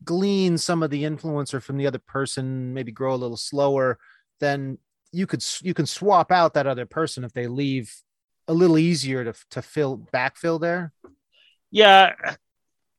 [0.05, 3.99] glean some of the influencer from the other person, maybe grow a little slower,
[4.41, 4.79] then
[5.13, 7.93] you could you can swap out that other person if they leave
[8.49, 10.93] a little easier to to fill backfill there.
[11.71, 12.13] yeah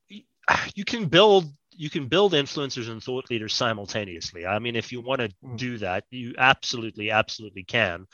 [0.76, 5.02] you can build you can build influencers and thought leaders simultaneously i mean if you
[5.02, 5.58] want to Mm.
[5.58, 8.06] do that you absolutely absolutely can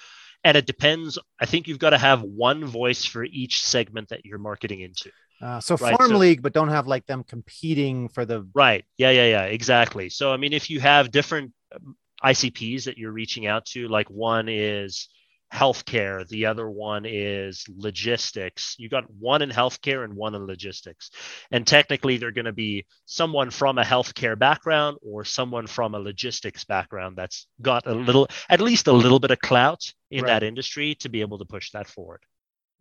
[0.48, 4.22] and it depends i think you've got to have one voice for each segment that
[4.26, 5.12] you're marketing into.
[5.40, 8.84] Uh, so Right, farm so- league, but don't have like them competing for the right
[8.98, 10.10] yeah yeah yeah exactly.
[10.10, 14.10] So i mean if you have different um, icps that you're reaching out to like
[14.10, 15.08] one is
[15.54, 21.10] healthcare the other one is logistics you got one in healthcare and one in logistics
[21.52, 26.00] and technically they're going to be someone from a healthcare background or someone from a
[26.00, 29.82] logistics background that's got a little at least a little bit of clout
[30.12, 30.32] in Right.
[30.32, 32.22] that industry to be able to push that forward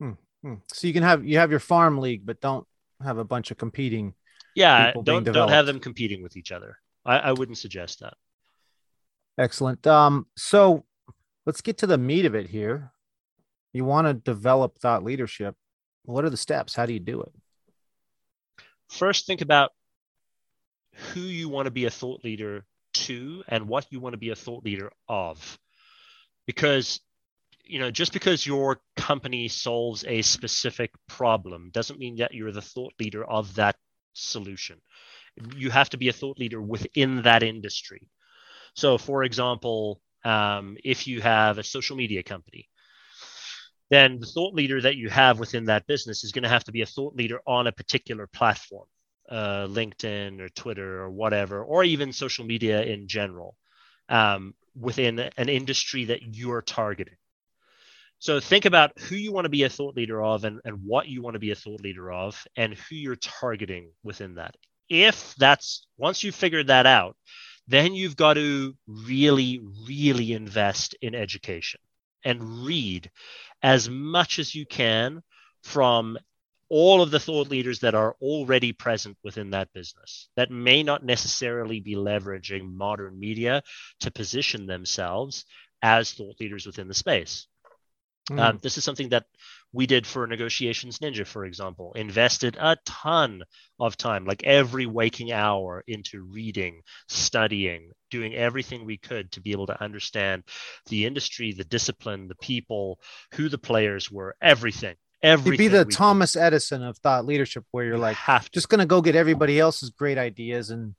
[0.00, 0.55] Hmm.
[0.72, 2.66] so you can have you have your farm league, but don't
[3.02, 4.12] have a bunch of competing.
[4.55, 8.14] yeah don't don't have them competing with each other I, I wouldn't suggest that
[9.38, 9.87] Excellent.
[9.87, 10.85] Um, so
[11.46, 12.92] let's get to the meat of it here.
[13.72, 15.54] You want to develop thought leadership.
[16.04, 16.74] What are the steps?
[16.74, 17.32] How do you do it?
[18.88, 19.72] first think about
[21.12, 24.30] who you want to be a thought leader to and what you want to be
[24.30, 25.59] a thought leader of
[26.46, 27.00] because
[27.64, 32.62] you know just because your company solves a specific problem doesn't mean that you're the
[32.62, 33.76] thought leader of that
[34.14, 34.80] solution
[35.54, 38.09] you have to be a thought leader within that industry
[38.74, 42.69] so for example um, if you have a social media company
[43.89, 46.73] then the thought leader that you have within that business is going to have to
[46.73, 48.87] be a thought leader on a particular platform
[49.29, 53.57] uh, LinkedIn or Twitter or whatever, or even social media in general
[54.09, 57.17] um, within an industry that you're targeting.
[58.19, 61.07] So think about who you want to be a thought leader of and, and what
[61.07, 64.57] you want to be a thought leader of and who you're targeting within that.
[64.89, 67.17] If that's once you've figured that out,
[67.68, 71.81] then you've got to really, really invest in education
[72.24, 73.11] and read
[73.62, 75.22] as much as you can
[75.62, 76.18] from
[76.68, 81.05] all of the thought leaders that are already present within that business that may not
[81.05, 83.62] necessarily be leveraging modern media
[84.00, 85.44] to position themselves
[85.83, 87.46] as thought leaders within the space.
[88.29, 88.38] Hmm.
[88.38, 89.26] Um, this is something that
[89.72, 93.42] we did for Negotiations Ninja, for example, invested a ton
[93.79, 99.52] of time, like every waking hour, into reading, studying, doing everything we could to be
[99.52, 100.44] able to understand
[100.87, 102.98] the industry, the discipline, the people,
[103.35, 104.96] who the players were, everything.
[105.22, 105.52] Everything.
[105.52, 105.92] You'd be the we could.
[105.92, 108.50] Thomas Edison of thought leadership, where you're You like have to.
[108.52, 110.94] just going to go get everybody else's great ideas and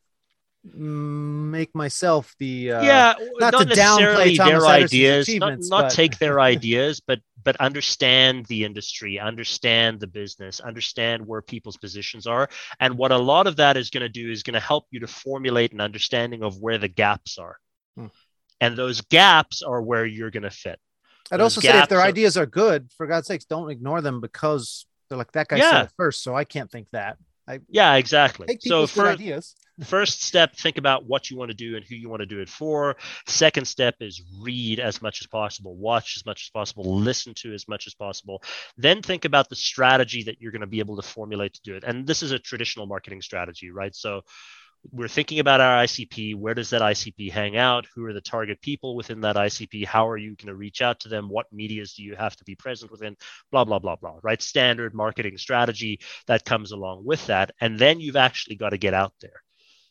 [0.76, 5.82] make myself the uh, yeah not, not to downplay Thomas their Edison's ideas not, not
[5.84, 11.78] but- take their ideas but but understand the industry understand the business understand where people's
[11.78, 12.50] positions are
[12.80, 15.00] and what a lot of that is going to do is going to help you
[15.00, 17.58] to formulate an understanding of where the gaps are
[17.96, 18.08] Hmm.
[18.62, 20.80] and those gaps are where you're going to fit
[21.32, 24.00] I'd those also say if their are- ideas are good, for God's sakes, don't ignore
[24.02, 25.72] them because they're like that guy Yeah.
[25.72, 27.18] said it first, so I can't think that.
[27.46, 29.56] I, yeah exactly Take so for, ideas.
[29.86, 32.40] First step think about what you want to do and who you want to do
[32.40, 32.96] it for
[33.28, 37.54] second step is read as much as possible watch as much as possible listen to
[37.54, 38.42] as much as possible
[38.78, 41.76] then think about the strategy that you're going to be able to formulate to do
[41.76, 44.22] it and this is a traditional marketing strategy right so
[44.92, 46.36] we're thinking about our ICP.
[46.36, 47.86] Where does that ICP hang out?
[47.96, 49.86] Who are the target people within that ICP?
[49.86, 51.30] How are you going to reach out to them?
[51.30, 53.18] What medias do you have to be present within?
[53.52, 54.42] Blah, blah, blah, blah, right?
[54.42, 57.52] Standard marketing strategy that comes along with that.
[57.60, 59.42] And then you've actually got to get out there.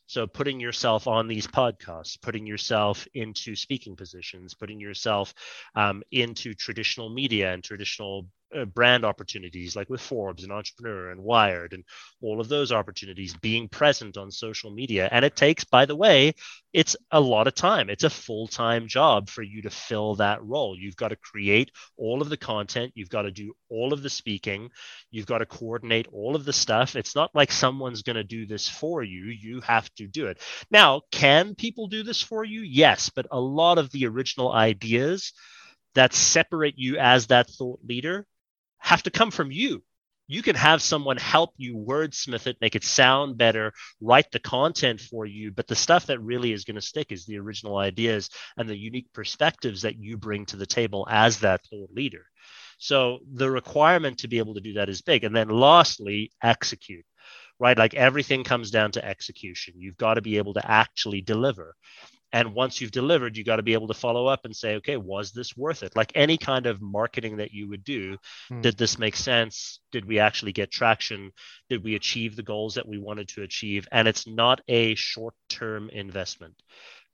[0.06, 5.34] So putting yourself on these podcasts, putting yourself into speaking positions, putting yourself
[5.74, 11.22] um, into traditional media and traditional uh, brand opportunities like with Forbes and Entrepreneur and
[11.22, 11.85] Wired and
[12.20, 15.09] all of those opportunities, being present on social media.
[15.11, 16.35] And it takes, by the way,
[16.72, 17.88] it's a lot of time.
[17.90, 20.76] It's a full time job for you to fill that role.
[20.78, 24.11] You've got to create all of the content, you've got to do all of the
[24.11, 24.70] speaking,
[25.11, 26.96] you've got to coordinate all of the stuff.
[26.96, 29.24] It's not like someone's going to do this for you.
[29.24, 30.40] You have to do it.
[30.70, 32.61] Now, can people do this for you?
[32.61, 35.32] Yes, but a lot of the original ideas
[35.94, 38.26] that separate you as that thought leader
[38.78, 39.82] have to come from you.
[40.28, 45.00] You can have someone help you wordsmith it, make it sound better, write the content
[45.00, 45.52] for you.
[45.52, 48.76] But the stuff that really is going to stick is the original ideas and the
[48.76, 52.26] unique perspectives that you bring to the table as that thought leader.
[52.78, 55.22] So the requirement to be able to do that is big.
[55.22, 57.04] And then lastly, execute,
[57.60, 57.78] right?
[57.78, 59.74] Like everything comes down to execution.
[59.78, 61.76] You've got to be able to actually deliver.
[62.32, 64.96] And once you've delivered, you got to be able to follow up and say, okay,
[64.96, 65.94] was this worth it?
[65.96, 68.60] Like any kind of marketing that you would do, Hmm.
[68.60, 69.80] did this make sense?
[69.92, 71.30] Did we actually get traction?
[71.70, 73.86] Did we achieve the goals that we wanted to achieve?
[73.92, 76.54] And it's not a short term investment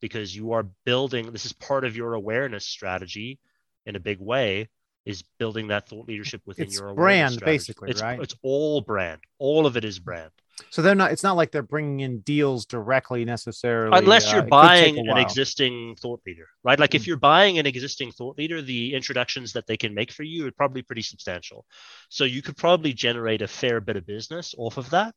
[0.01, 3.39] because you are building, this is part of your awareness strategy
[3.85, 4.67] in a big way
[5.05, 7.57] is building that thought leadership within It's your brand, strategy.
[7.57, 8.19] basically, it's, right?
[8.21, 9.21] It's all brand.
[9.37, 10.31] All of it is brand.
[10.69, 11.11] So they're not.
[11.11, 15.17] It's not like they're bringing in deals directly necessarily, unless uh, you're could buying an
[15.17, 16.79] existing thought leader right?
[16.79, 16.95] Like Mm.
[16.95, 20.45] if you're buying an existing thought leader the introductions that they can make for you
[20.47, 21.65] are probably pretty substantial.
[22.09, 25.15] So you could probably generate a fair bit of business off of that.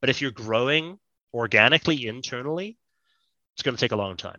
[0.00, 0.98] But if you're growing
[1.34, 2.78] organically internally
[3.54, 4.38] it's going to take a long time.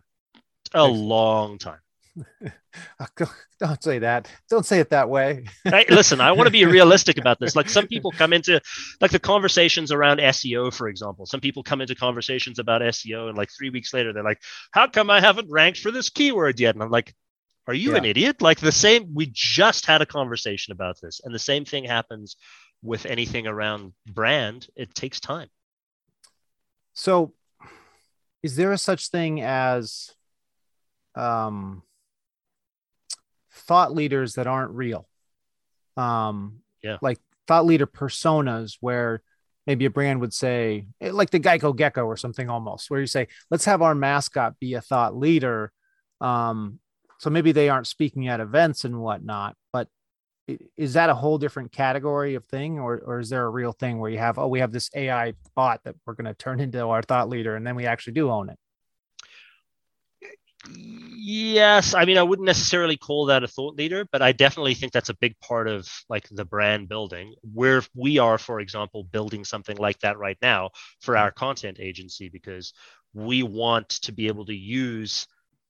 [0.74, 1.78] A Makes- long time
[3.60, 4.30] Don't say that.
[4.48, 5.44] Don't say it that way.
[5.64, 7.54] Hey, listen, I want to be realistic about this.
[7.54, 8.60] Like some people come into
[9.00, 11.26] like the conversations around SEO, for example.
[11.26, 14.40] Some people come into conversations about SEO and like three weeks later, they're like,
[14.72, 16.74] how come I haven't ranked for this keyword yet?
[16.74, 17.14] And I'm like,
[17.66, 18.42] are you an idiot?
[18.42, 21.20] Like the same, we just had a conversation about this.
[21.22, 22.36] And the same thing happens
[22.82, 24.66] with anything around brand.
[24.74, 25.48] It takes time.
[26.94, 27.32] So,
[28.42, 30.10] is there a such thing as
[31.14, 31.82] um,
[33.70, 35.08] thought leaders that aren't real?
[35.96, 36.98] Um, Yeah.
[37.00, 39.22] like thought leader personas where
[39.64, 43.06] maybe a brand would say, eh, like the Geico Gecko or something almost, where you
[43.06, 45.70] say, let's have our mascot be a thought leader.
[46.20, 46.80] Um,
[47.18, 49.86] so maybe they aren't speaking at events and whatnot, but
[50.76, 54.00] is that a whole different category of thing or, or is there a real thing
[54.00, 56.80] where you have oh we have this ai bot that we're going to turn into
[56.80, 58.58] our thought leader and then we actually do own it
[60.68, 64.92] Yes, I mean I wouldn't necessarily call that a thought leader, but I definitely think
[64.92, 67.34] that's a big part of like the brand building.
[67.42, 70.70] Where we are, for example, building something like that right now
[71.00, 72.72] for our content agency because
[73.14, 75.26] we want to be able to use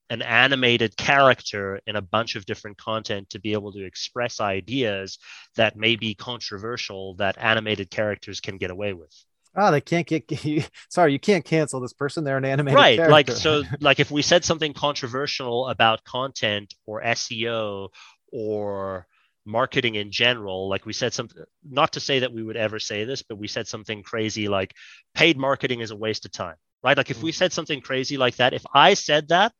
[0.09, 5.17] an animated character in a bunch of different content to be able to express ideas
[5.55, 9.13] that may be controversial that animated characters can get away with.
[9.55, 10.29] Oh they can't get
[10.89, 12.23] sorry you can't cancel this person.
[12.23, 17.01] They're an animated right like so like if we said something controversial about content or
[17.01, 17.89] seo
[18.31, 19.07] or
[19.45, 23.05] marketing in general like we said something not to say that we would ever say
[23.05, 24.73] this but we said something crazy like
[25.15, 26.97] paid marketing is a waste of time right?
[26.97, 27.35] Like if we mm.
[27.35, 29.51] said something crazy like that if i said that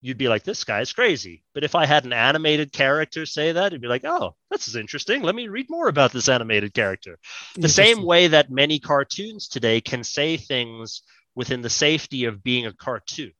[0.00, 3.66] you'd be like this guy's crazy but if i had an animated character say that
[3.68, 7.18] it'd be like oh this is interesting let me read more about this animated character
[7.56, 11.02] the same way that many cartoons today can say things
[11.34, 13.32] within the safety of being a cartoon.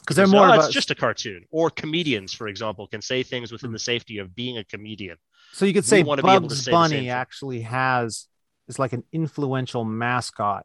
[0.00, 1.44] because they're So, more "Oh, it's a, just a cartoon.
[1.50, 5.18] Or comedians, for example, can say things within the safety of being a comedian.
[5.52, 8.26] so you could we say bugs say bunny actually has
[8.68, 10.64] is like an influential mascot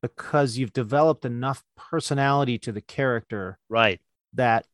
[0.00, 4.00] because you've developed enough personality to the character right
[4.34, 4.66] that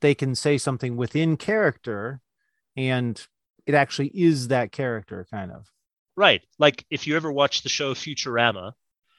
[0.00, 2.20] they can say something within character
[2.76, 3.26] and
[3.66, 5.66] it actually is that character kind of.
[6.16, 6.42] Right.
[6.58, 8.72] Like if you ever watch the show futurama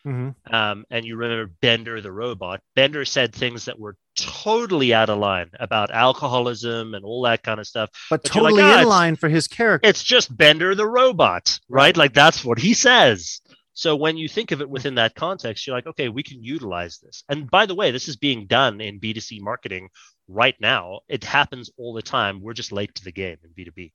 [0.05, 0.53] mm-hmm.
[0.53, 5.17] um, and you remember bender the robot bender said things that were totally out of
[5.17, 7.89] line about alcoholism and all that kind of stuff.
[8.09, 9.87] But, But you're like, totally "Ah, in line for his character.
[9.87, 11.95] It's just bender the robot right.
[11.95, 13.41] Like that's what he says
[13.79, 16.99] so when you think of it within that context you're like okay we can utilize
[16.99, 17.23] this.
[17.29, 19.89] And by the way this is being done in b2c marketing
[20.29, 21.01] right now.
[21.09, 22.41] It happens all the time.
[22.41, 23.91] We're just late to the game in B2B.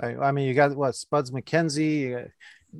[0.00, 2.28] I mean, you got what Spuds MacKenzie,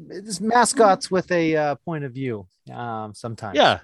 [0.09, 2.47] it's mascots with a uh, point of view.
[2.73, 3.81] Um, sometimes, yeah.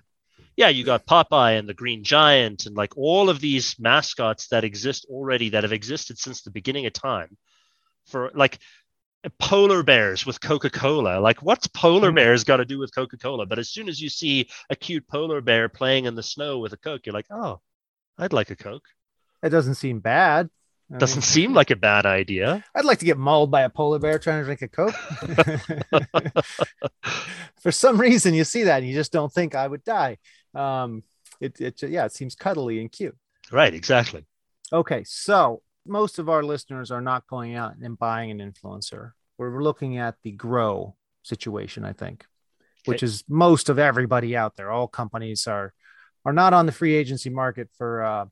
[0.57, 4.65] Yeah you got popeye and the green giant and like all of these mascots that
[4.65, 7.37] exist already that have existed since the beginning of time.
[8.07, 8.59] For like
[9.39, 12.15] polar bears with coca-cola like what's polar Mhm.
[12.15, 15.41] bears got to do with coca-cola but as soon as you see a cute polar
[15.43, 17.61] bear playing in the snow with a coke you're like oh
[18.19, 18.87] i'd like a coke
[19.43, 20.51] it doesn't seem bad.
[20.93, 23.71] I doesn't mean, seem like a bad idea I'd like to get mauled by a
[23.71, 24.95] polar bear trying to drink a coke.
[27.63, 30.19] For some reason, you see that and you just don't think I would die.
[30.55, 31.03] Um,
[31.41, 33.17] it, it, yeah, it seems cuddly and cute.
[33.53, 34.25] right exactly
[34.73, 39.13] Okay, so most of our listeners are not going out and buying an influencer.
[39.39, 42.25] We're looking at the grow situation, I think,
[42.85, 44.71] which is most of everybody out there.
[44.71, 45.73] All companies are
[46.25, 48.27] are not on the free agency market for uh,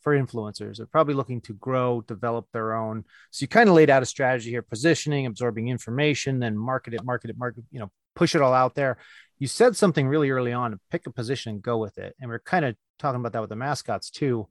[0.00, 0.76] for influencers.
[0.76, 3.04] They're probably looking to grow, develop their own.
[3.32, 7.04] So you kind of laid out a strategy here: positioning, absorbing information, then market it,
[7.04, 7.64] market it, market.
[7.72, 8.98] You know, push it all out there.
[9.38, 12.14] You said something really early on: to pick a position and go with it.
[12.20, 14.46] And we're kind of talking about that with the mascots too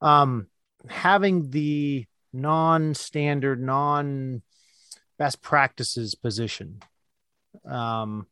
[0.00, 0.48] um,
[0.88, 4.42] having the non-standard, non-best
[5.40, 6.80] practices position
[7.64, 8.26] um,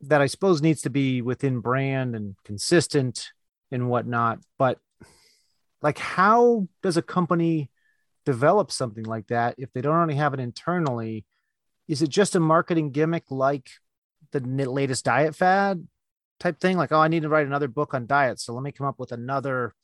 [0.00, 3.30] that I suppose needs to be within brand and consistent
[3.70, 4.38] and whatnot.
[4.58, 4.78] But
[5.82, 7.70] like, how does a company
[8.24, 11.26] develop something like that if they don't already have it internally?
[11.88, 13.70] Is it just a marketing gimmick like
[14.32, 15.86] the latest diet fad
[16.40, 16.76] type thing?
[16.76, 18.98] Like, oh, I need to write another book on diet, so let me come up
[18.98, 19.74] with another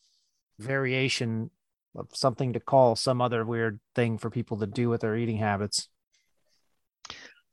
[0.61, 1.51] variation
[1.95, 5.39] of something to call some other weird thing for people to do with their eating
[5.39, 5.89] habits.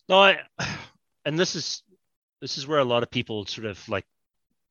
[0.09, 0.37] No, I,
[1.25, 1.83] and this is
[2.41, 4.05] this is where a lot of people sort of like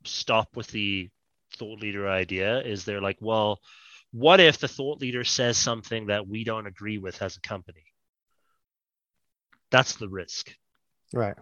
[0.04, 1.10] stop with the
[1.56, 2.60] thought leader idea.
[2.60, 3.60] Is they're like, well,
[4.12, 7.84] what if the thought leader says something that we don't agree with as a company?
[9.70, 10.54] That's the risk.
[11.12, 11.36] Right.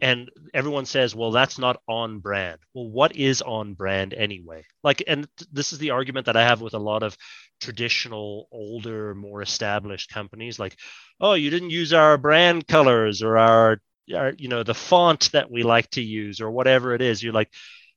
[0.00, 2.60] And everyone says, well, that's not on brand.
[2.72, 4.64] Well, what is on brand anyway?
[4.84, 7.16] Like, and this is the argument that I have with a lot of
[7.60, 10.58] traditional, older, more established companies.
[10.58, 10.76] Like,
[11.20, 13.80] oh, you didn't use our brand colors or our,
[14.14, 17.22] our, you know, the font that we like to use or whatever it is.
[17.22, 17.52] You're like,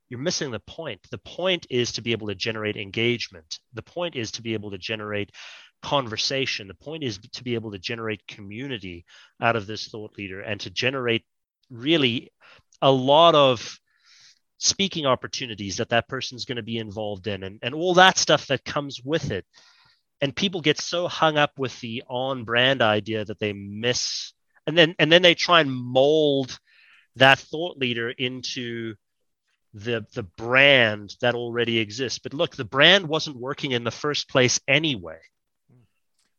[0.10, 1.00] you're missing the point.
[1.10, 3.60] The point is to be able to generate engagement.
[3.74, 5.32] The point is to be able to generate
[5.82, 6.68] conversation.
[6.68, 9.06] The point is to be able to generate community
[9.42, 11.24] out of this thought leader and to generate
[11.72, 12.32] really
[12.82, 13.80] a lot of
[14.58, 18.48] speaking opportunities that that person's going to be involved in and, and all that stuff
[18.48, 19.46] that comes with it.
[20.22, 24.34] And people get so hung up with the on brand idea that they miss
[24.68, 26.60] and then and then they try and mold
[27.16, 28.94] that thought leader into
[29.74, 32.20] the the brand that already exists.
[32.20, 35.18] But look the brand wasn't working in the first place anyway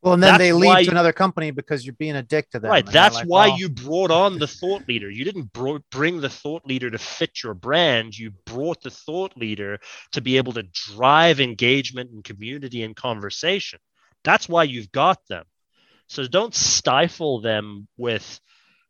[0.03, 2.50] Well, and then That's they leave why- to another company because you're being a dick
[2.50, 2.70] to them.
[2.70, 2.84] Right.
[2.84, 5.09] That's like, why well, you brought on the thought leader.
[5.09, 8.18] You didn't bro- bring the thought leader to fit your brand.
[8.18, 9.78] You brought the thought leader
[10.11, 13.78] to be able to drive engagement and community and conversation.
[14.24, 15.44] That's why you've got them.
[16.09, 18.40] So don't stifle them with,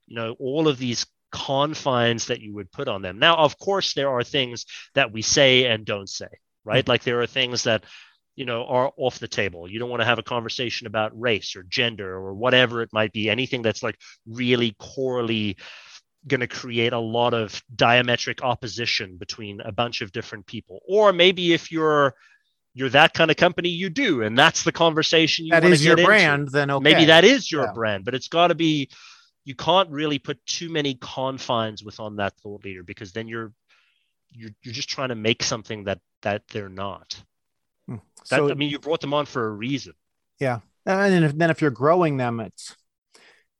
[0.06, 3.18] you know, all of these confines that you would put on them.
[3.18, 6.28] Now, of course, there are things that we say and don't say,
[6.64, 6.84] right?
[6.84, 6.90] Hmm.
[6.90, 7.84] Like there are things that
[8.36, 11.54] you know are off the table you don't want to have a conversation about race
[11.56, 15.56] or gender or whatever it might be anything that's like really corely
[16.26, 21.12] going to create a lot of diametric opposition between a bunch of different people or
[21.12, 22.14] maybe if you're
[22.74, 25.96] you're that kind of company you do and that's the conversation you that is your
[25.98, 26.04] into.
[26.06, 26.82] brand, then okay.
[26.82, 27.72] maybe that is your Yeah.
[27.74, 28.88] brand but it's got to be
[29.44, 33.52] you can't really put too many confines within that thought leader because then you're
[34.30, 37.22] you're, you're just trying to make something that that they're not
[37.88, 37.96] Hmm.
[38.30, 39.94] that, So, I mean, you brought them on for a reason.
[40.38, 42.76] Yeah, and then if, then if you're growing them, it's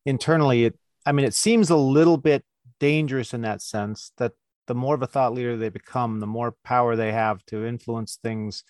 [0.05, 0.64] internally.
[0.66, 2.45] It, I mean, it seems a little bit
[2.81, 4.33] dangerous in that sense that
[4.66, 8.18] the more of a thought leader they become, the more power they have to influence
[8.23, 8.64] things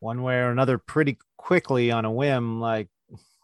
[0.00, 2.60] one way or another pretty quickly on a whim.
[2.60, 2.88] Like,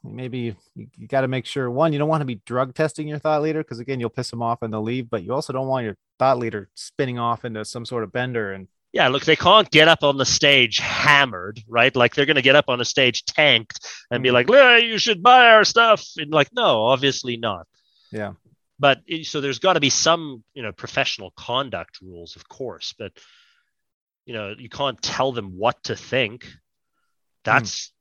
[0.03, 0.39] maybe
[0.74, 3.18] you, you got to make sure one, you don't want to be drug testing your
[3.18, 5.68] thought leader because again, you'll piss them off and they'll leave, but you also don't
[5.68, 9.36] want your thought leader spinning off into some sort of bender and yeah, look, they
[9.36, 11.95] can't get up on the stage hammered, right?
[11.95, 14.51] Like they're going to get up on the stage tanked and be Mm-hmm.
[14.51, 16.05] like, you should buy our stuff.
[16.16, 17.66] And like, no, obviously not.
[18.11, 18.32] yeah.
[18.78, 23.12] But so there's got to be some, you know, professional conduct rules, of course, but
[24.24, 26.47] you know, you can't tell them what to think.
[27.45, 27.93] That's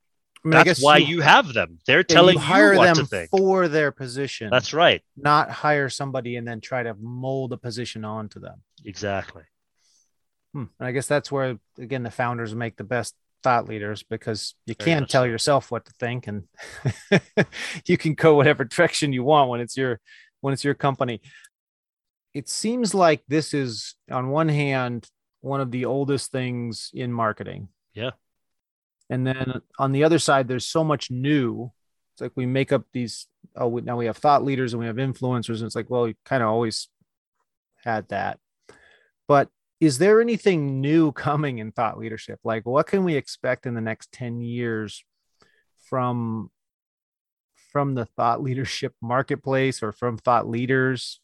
[0.46, 1.80] I mean, that's why you, have them.
[1.86, 3.30] They're telling you hire what them to think.
[3.30, 4.50] for their position.
[4.50, 5.02] That's right.
[5.18, 8.62] not hire somebody and then try to mold a position onto them.
[8.86, 9.44] Exactly.
[10.54, 10.66] Hmm.
[10.80, 14.76] And I guess that's where again the founders make the best thought leaders because you
[14.78, 16.44] Very can't tell yourself what to think and
[17.86, 20.00] you can go whatever direction you want when it's your
[20.42, 21.22] when it's your company.
[22.34, 25.10] It seems like this is on one hand
[25.42, 27.70] one of the oldest things in marketing.
[27.94, 28.12] Yeah.
[29.10, 31.72] And then on the other side there's so much new.
[32.14, 34.88] It's like we make up these oh we, now we have thought leaders and we
[34.88, 36.90] have influencers and it's like well you kind of always
[37.84, 38.40] had that.
[39.28, 39.50] But
[39.80, 42.40] is there anything new coming in thought leadership?
[42.44, 45.04] Like, what can we expect in the next 10 years
[45.90, 46.52] from
[47.72, 51.20] from the thought leadership marketplace or from thought leaders?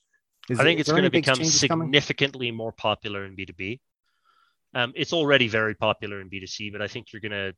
[0.49, 1.87] Is I think is it's going to become changes coming?
[1.87, 3.79] significantly more popular in B2B.
[4.75, 7.53] Um, it's already very popular in B2C, but I think you're going to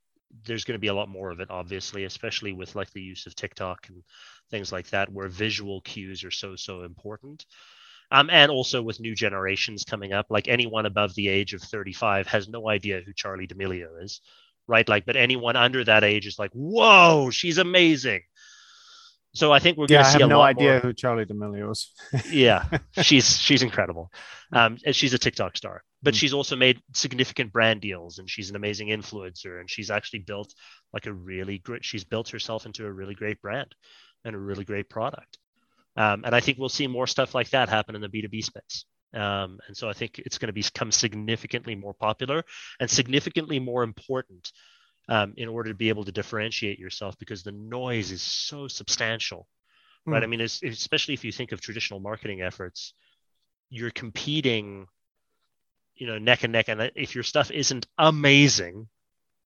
[0.45, 3.25] there's going to be a lot more of it, obviously, especially with like the use
[3.27, 4.03] of TikTok and
[4.51, 7.45] things like that, where visual cues are so so important.
[8.09, 12.27] Um, and also with new generations coming up, like anyone above the age of 35
[12.27, 14.21] has no idea who Charli D'Amelio is,
[14.65, 14.87] right?
[14.87, 18.21] Like, but anyone under that age is like, whoa, she's amazing.
[19.33, 21.27] So I think we're going I to see I have no idea more- who Charli
[21.27, 21.91] D'Amelio is.
[22.31, 22.63] yeah
[23.03, 24.09] she's she's incredible
[24.53, 26.17] um and she's a tiktok star but Mm.
[26.17, 30.53] she's also made significant brand deals and she's an amazing influencer and she's actually built
[30.93, 33.75] like a really great she's built herself into a really great brand
[34.23, 35.37] and a really great product
[35.97, 38.85] um, and i think we'll see more stuff like that happen in the b2b space
[39.13, 42.43] um, and so i think it's going to become significantly more popular
[42.79, 44.51] and significantly more important
[45.09, 49.47] um, in order to be able to differentiate yourself because the noise is so substantial
[50.07, 50.19] right?
[50.19, 50.23] Hmm.
[50.23, 52.93] I mean, especially if you think of traditional marketing efforts,
[53.69, 54.87] you're competing,
[55.95, 56.69] you know, neck and neck.
[56.69, 58.87] And if your stuff isn't amazing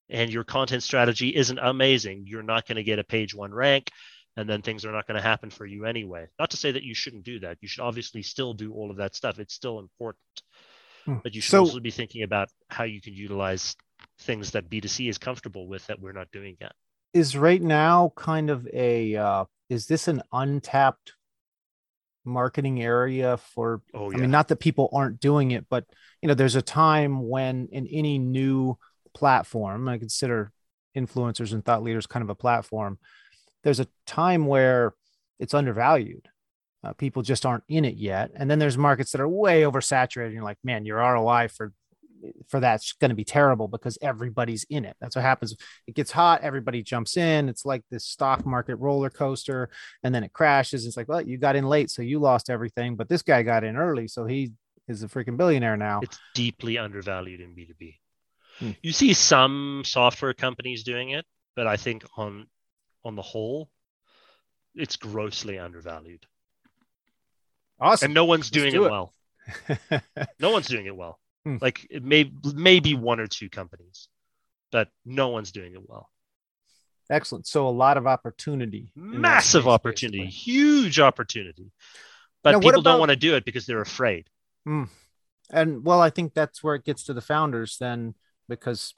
[0.08, 3.90] and your content strategy isn't amazing, you're not going to get a page one rank.
[4.36, 6.26] And then things are not going to happen for you anyway.
[6.38, 7.58] Not to say that you shouldn't do that.
[7.60, 9.38] You should obviously still do all of that stuff.
[9.38, 10.22] It's still important.
[11.04, 11.16] Hmm.
[11.22, 13.76] But you should So- also be thinking about how you can utilize
[14.20, 16.72] things that B2C is comfortable with that we're not doing yet.
[17.12, 21.12] Is right now kind of a uh, is this an untapped
[22.24, 24.18] marketing area for Oh, yeah.
[24.18, 25.84] I mean, not that people aren't doing it, but
[26.22, 28.78] you know, there's a time when in any new
[29.12, 30.52] platform, I consider
[30.96, 32.98] influencers and thought leaders kind of a platform.
[33.64, 34.94] There's a time where
[35.38, 36.28] it's undervalued.
[36.84, 40.26] Uh, people just aren't in it yet, and then there's markets that are way oversaturated.
[40.26, 41.72] And you're like, man, your ROI for
[42.48, 44.96] for that's going to be terrible because everybody's in it.
[45.00, 45.56] That's what happens.
[45.86, 47.48] It gets hot, everybody jumps in.
[47.48, 49.70] It's like this stock market roller coaster,
[50.02, 50.86] and then it crashes.
[50.86, 53.64] It's like, well, you got in late, so you lost everything, but this guy got
[53.64, 54.52] in early, so he
[54.88, 56.00] is a freaking billionaire now.
[56.02, 57.96] it's deeply undervalued in B2B.
[58.58, 58.70] Hmm.
[58.82, 61.24] You see some software companies doing it,
[61.56, 62.46] but I think on
[63.04, 63.70] on the whole,
[64.74, 66.24] it's grossly undervalued.
[67.80, 68.06] Awesome.
[68.06, 68.90] And no one's Let's doing do it, it.
[68.90, 69.14] well.
[70.38, 71.18] No one's doing it well.
[71.44, 71.56] Hmm.
[71.60, 74.08] Like it may maybe one or two companies,
[74.70, 76.08] but no one's doing it well.
[77.10, 77.46] Excellent.
[77.48, 78.88] So a lot of opportunity.
[78.94, 80.52] Massive space, opportunity, basically.
[80.52, 81.72] huge opportunity.
[82.44, 84.28] But Now, people about- don't want to do it because they're afraid.
[84.64, 88.14] and well i think that's where it gets to the founders then
[88.48, 88.94] because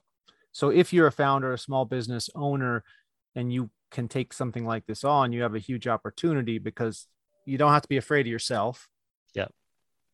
[0.53, 2.85] so if you're a founder a small business owner
[3.35, 7.07] and you can take something like this on you have a huge opportunity because
[7.47, 8.89] you don't have to be afraid of yourself
[9.35, 9.49] Yeah.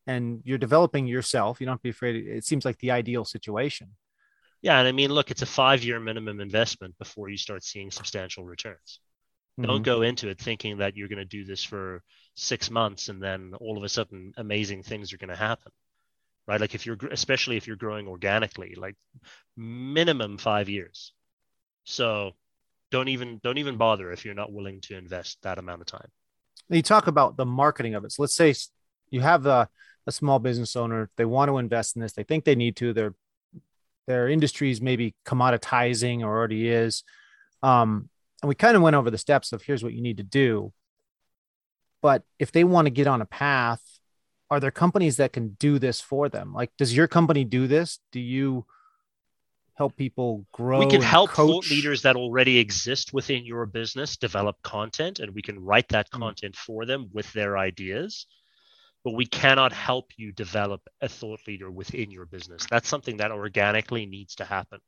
[0.07, 3.25] and you're developing yourself you don't have to be afraid it seems like the ideal
[3.25, 3.89] situation
[4.63, 8.43] Yeah, and I mean, look, it's a five-year minimum investment before you start seeing substantial
[8.45, 8.99] returns.
[9.59, 9.85] Don't Mhm.
[9.93, 12.03] go into it thinking that you're going to do this for
[12.35, 15.71] six months and then all of a sudden amazing things are going to happen,
[16.47, 16.61] right?
[16.61, 18.97] Like if you're, especially if you're growing organically, like
[19.57, 21.13] minimum five years.
[21.85, 22.35] So
[22.91, 26.07] don't even don't even bother if you're not willing to invest that amount of time.
[26.69, 28.11] you talk about the marketing of it.
[28.11, 28.53] So let's say
[29.09, 29.69] you have a,
[30.05, 32.93] a small business owner, they want to invest in this, they think they need to,
[32.93, 33.15] their
[34.07, 37.03] their industries maybe commoditizing or already is.
[37.63, 38.09] Um,
[38.41, 40.73] and we kind of went over the steps of here's what you need to do.
[42.01, 43.81] But if they want to get on a path,
[44.49, 46.51] are there companies that can do this for them?
[46.51, 47.99] Like, does your company do this?
[48.11, 48.65] Do you
[49.75, 50.75] help people grow.
[50.75, 51.37] We can help coach?
[51.37, 56.09] thought leaders that already exist within your business develop content, and we can write that
[56.13, 56.31] Hmm.
[56.31, 58.25] content for them with their ideas.
[59.03, 62.67] But we cannot help you develop a thought leader within your business.
[62.69, 64.79] That's something that organically needs to happen.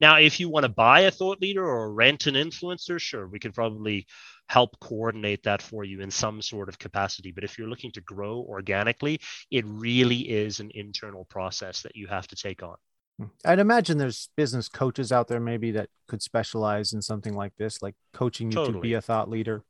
[0.00, 3.40] Now, if you want to buy a thought leader or rent an influencer, sure, we
[3.40, 4.06] can probably
[4.48, 7.32] help coordinate that for you in some sort of capacity.
[7.32, 9.20] But if you're looking to grow organically,
[9.50, 12.76] it really is an internal process that you have to take on.
[13.44, 17.82] I'd imagine there's business coaches out there maybe that could specialize in something like this,
[17.82, 19.62] like coaching you to be a thought leader.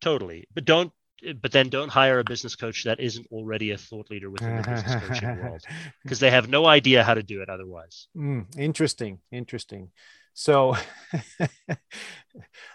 [0.00, 0.46] Totally.
[0.54, 0.92] But don't
[1.40, 4.62] but then don't hire a business coach that isn't already a thought leader within the
[4.62, 5.62] business coaching world
[6.02, 8.08] because they have no idea how to do it otherwise.
[8.16, 9.90] Mm, interesting, interesting.
[10.34, 10.76] So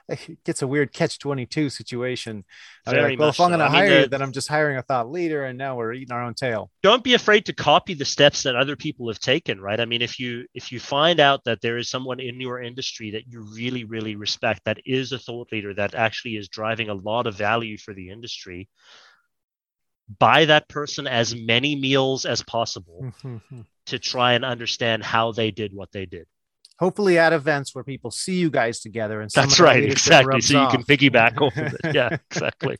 [0.07, 2.45] it gets a weird catch 22 situation.
[2.87, 4.31] I mean, like, well, if I'm going to I mean, hire you, the- then I'm
[4.31, 6.71] just hiring a thought leader, and now we're eating our own tail.
[6.81, 10.01] don't be afraid to copy the steps that other people have taken right i mean
[10.01, 13.41] if you if you find out that there is someone in your industry that you
[13.53, 17.35] really really respect that is a thought leader that actually is driving a lot of
[17.35, 18.69] value for the industry
[20.17, 23.61] buy that person as many meals as possible mm-hmm.
[23.85, 26.25] to try and understand how they did what they did
[26.79, 30.69] Hopefully, at events where people see you guys together, and that's right exactly so you
[30.69, 32.77] can piggyback off of it yeah exactly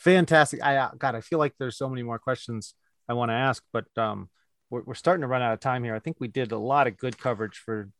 [0.00, 0.62] Fantastic.
[0.62, 2.72] I uh, God, I feel like there's so many more questions
[3.06, 4.30] I want to ask, but um,
[4.70, 5.94] we're, we're starting to run out of time here.
[5.94, 7.90] I think we did a lot of good coverage for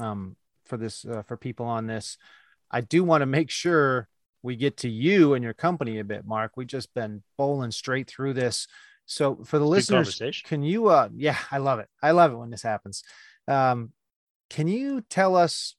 [0.00, 2.16] um for this uh, for people on this.
[2.70, 4.08] I do want to make sure
[4.42, 6.52] we get to you and your company a bit, Mark.
[6.56, 8.66] We just been bowling straight through this.
[9.04, 11.88] So for the Good listeners, can you uh yeah, I love it.
[12.02, 13.02] I love it when this happens.
[13.46, 13.92] Um
[14.50, 15.74] can you tell us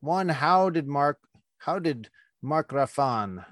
[0.00, 1.18] one how did Mark
[1.58, 2.10] how did
[2.42, 3.44] Mark Raffan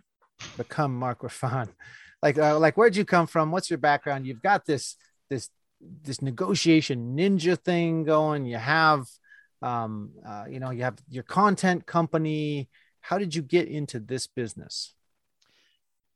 [0.56, 1.68] become Mark Raffan?
[2.24, 3.50] Like uh, like where'd you come from?
[3.50, 4.28] What's your background?
[4.28, 4.94] You've got this
[5.28, 5.50] this
[5.80, 8.46] this negotiation ninja thing going.
[8.46, 9.06] You have
[9.60, 12.68] um uh, you know, you have your content company.
[13.00, 14.94] How did you get into this business?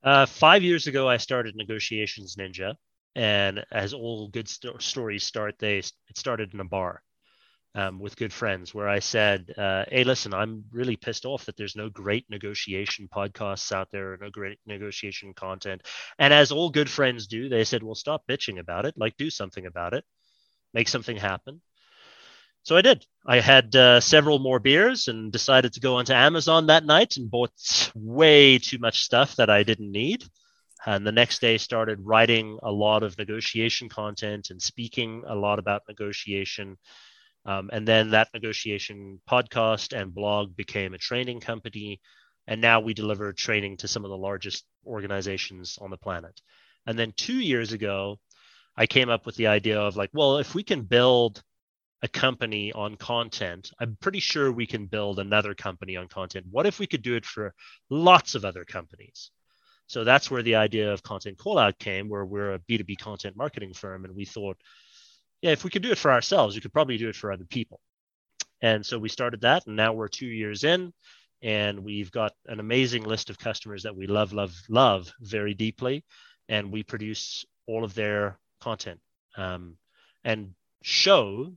[0.04, 2.76] Uh, five years ago, I started Negotiations Ninja,
[3.16, 7.02] and as all good sto- stories start, they it started in a bar
[7.76, 11.56] um, with good friends, where I said, uh, "Hey, listen, I'm really pissed off that
[11.56, 15.82] there's no great negotiation podcasts out there, no great negotiation content."
[16.18, 18.94] And as all good friends do, they said, "Well, stop bitching about it.
[18.96, 20.04] Like, do something about it,
[20.74, 21.60] make something happen."
[22.62, 23.06] So I did.
[23.24, 27.30] I had uh, several more beers and decided to go onto Amazon that night and
[27.30, 27.52] bought
[27.94, 30.24] way too much stuff that I didn't need.
[30.84, 35.58] And the next day started writing a lot of negotiation content and speaking a lot
[35.58, 36.76] about negotiation.
[37.46, 42.00] Um, and then that negotiation podcast and blog became a training company.
[42.48, 46.40] And now we deliver training to some of the largest organizations on the planet.
[46.86, 48.18] And then two years ago,
[48.76, 51.42] I came up with the idea of like, well, if we can build
[52.02, 56.46] a company on content, I'm pretty sure we can build another company on content.
[56.50, 57.54] What if we could do it for
[57.88, 59.30] lots of other companies?
[59.86, 63.72] So that's where the idea of Content Callout came, where we're a B2B content marketing
[63.72, 64.04] firm.
[64.04, 64.58] And we thought,
[65.46, 67.44] yeah, if we could do it for ourselves, we could probably do it for other
[67.44, 67.78] people.
[68.60, 69.64] And so we started that.
[69.66, 70.92] And now we're two years in,
[71.40, 76.04] and we've got an amazing list of customers that we love, love, love very deeply.
[76.48, 78.98] And we produce all of their content
[79.36, 79.76] um,
[80.24, 81.52] and show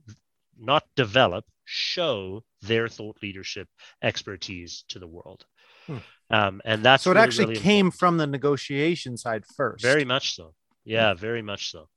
[0.56, 3.68] not develop, show their thought leadership
[4.02, 5.46] expertise to the world.
[5.88, 5.96] Hmm.
[6.30, 7.98] Um, and that's so it really, actually really came important.
[7.98, 9.82] from the negotiation side first.
[9.82, 10.54] very much so.
[10.84, 11.88] Yeah, very much so.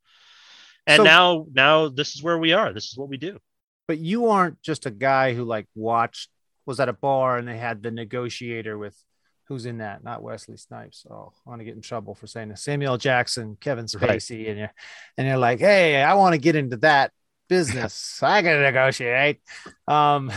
[0.87, 2.73] And So- now, now this is where we are.
[2.73, 3.39] This is what we do.
[3.87, 6.29] but you aren't just a guy who like watched
[6.65, 8.95] was at a bar and they had the negotiator with
[9.49, 12.47] who's in that not wesley snipes oh i want to get in trouble for saying
[12.47, 14.19] this samuel jackson kevin Right.
[14.21, 14.71] spacey and you're
[15.17, 17.11] and you're like hey i want to get into that
[17.49, 19.41] business i gotta negotiate
[19.89, 20.31] um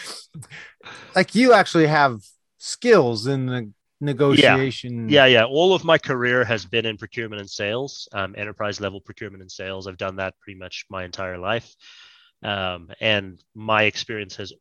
[1.14, 2.20] like you actually have
[2.58, 3.70] skills in the
[4.00, 5.44] negotiation Yeah, yeah.
[5.44, 9.50] All of my career has been in procurement and sales, um, enterprise level procurement and
[9.52, 9.86] sales.
[9.86, 11.74] I've done that pretty much my entire life.
[12.42, 14.52] Um, and my experience has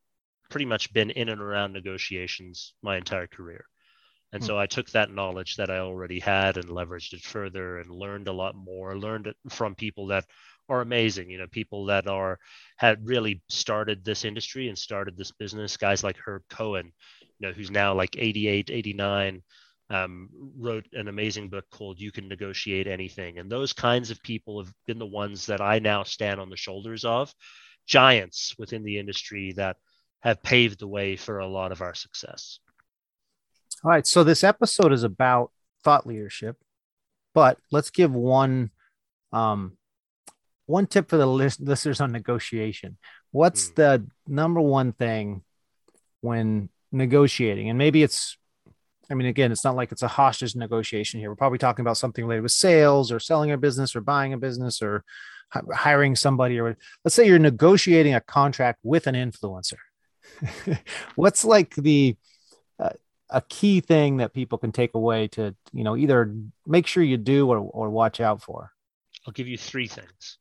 [0.50, 3.66] pretty much been in and around negotiations my entire career.
[4.34, 4.46] And Hmm.
[4.46, 8.28] so I took that knowledge that I already had and leveraged it further and learned
[8.28, 10.26] a lot more, learned it from people that
[10.70, 12.40] are amazing, you know, people that are
[12.78, 16.92] had really started this industry and started this business, guys like Herb Cohen,
[17.40, 19.42] you know, who's now like 88, 89,
[19.90, 23.38] um, wrote an amazing book called You Can Negotiate Anything.
[23.40, 26.58] And those kinds of people have been the ones that I now stand on the
[26.58, 27.34] shoulders of,
[27.88, 29.78] giants within the industry that
[30.22, 32.60] have paved the way for a lot of our success.
[33.84, 34.08] All right.
[34.08, 35.52] So this episode is about
[35.84, 36.58] thought leadership,
[37.36, 38.72] but let's give one
[39.32, 39.78] um
[40.66, 42.98] one tip for the list- listeners on negotiation.
[43.32, 43.74] what's Hmm.
[43.76, 45.44] the number one thing
[46.22, 47.70] when negotiating?
[47.70, 48.38] And maybe it's,
[49.10, 51.30] I mean, again, it's not like it's a hostage negotiation here.
[51.30, 54.38] We're probably talking about something related with sales or selling a business or buying a
[54.38, 55.04] business or
[55.74, 59.78] hiring somebody or let's say you're negotiating a contract with an influencer.
[61.16, 62.18] what's like the
[62.80, 62.90] uh,
[63.30, 66.36] a key thing that people can take away to you know either
[66.66, 68.72] make sure you do or, or watch out for
[69.26, 70.38] I'll give you three things.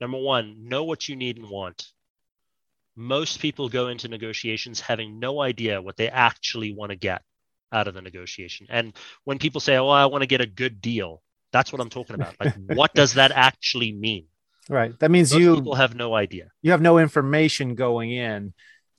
[0.00, 1.86] Number one, know what you need and want.
[2.98, 7.22] Most people go into negotiations having no idea what they actually want to get
[7.72, 8.66] out of the negotiation.
[8.70, 8.94] And
[9.24, 11.22] when people say, Oh, I want to get a good deal,
[11.52, 12.36] that's what I'm talking about.
[12.40, 14.26] Like, what does that actually mean?
[14.68, 16.50] right that means Most you people have no idea.
[16.62, 18.52] you have no information going in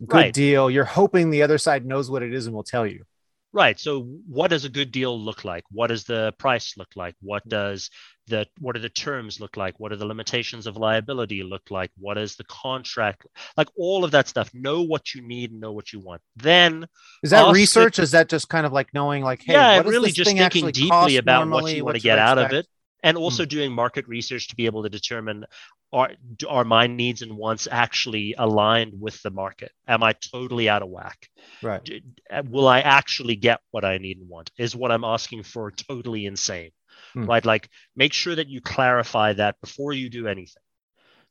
[0.08, 0.34] good Right.
[0.34, 3.04] deal you're hoping the other side knows what it is and will tell you
[3.52, 3.80] Right.
[3.80, 5.64] So what does a good deal look like?
[5.72, 7.16] What does the price look like?
[7.22, 7.50] What mm-hmm.
[7.50, 7.90] does
[8.28, 9.80] the what do the terms look like?
[9.80, 11.90] What are the limitations of liability look like?
[11.98, 13.26] What is the contract
[13.58, 13.68] like?
[13.76, 14.52] All of that stuff.
[14.54, 16.22] Know what you need and know what you want.
[16.36, 16.86] Then
[17.24, 20.12] is that research is that just kind of like knowing like hey yeah, what really
[20.12, 22.68] just thing thinking deeply about what you want to get out of it,
[23.04, 25.46] and also doing market research to be able to determine
[25.92, 26.12] are
[26.48, 29.72] are my needs and wants actually aligned with the market?
[29.88, 31.30] Am I totally out of whack?
[31.62, 31.90] right
[32.30, 34.52] uh, Will I actually get what I need and want?
[34.58, 36.72] Is what I'm asking for totally insane?
[37.14, 37.26] Hmm.
[37.26, 37.44] Right?
[37.44, 40.62] Like, make sure that you clarify that before you do anything.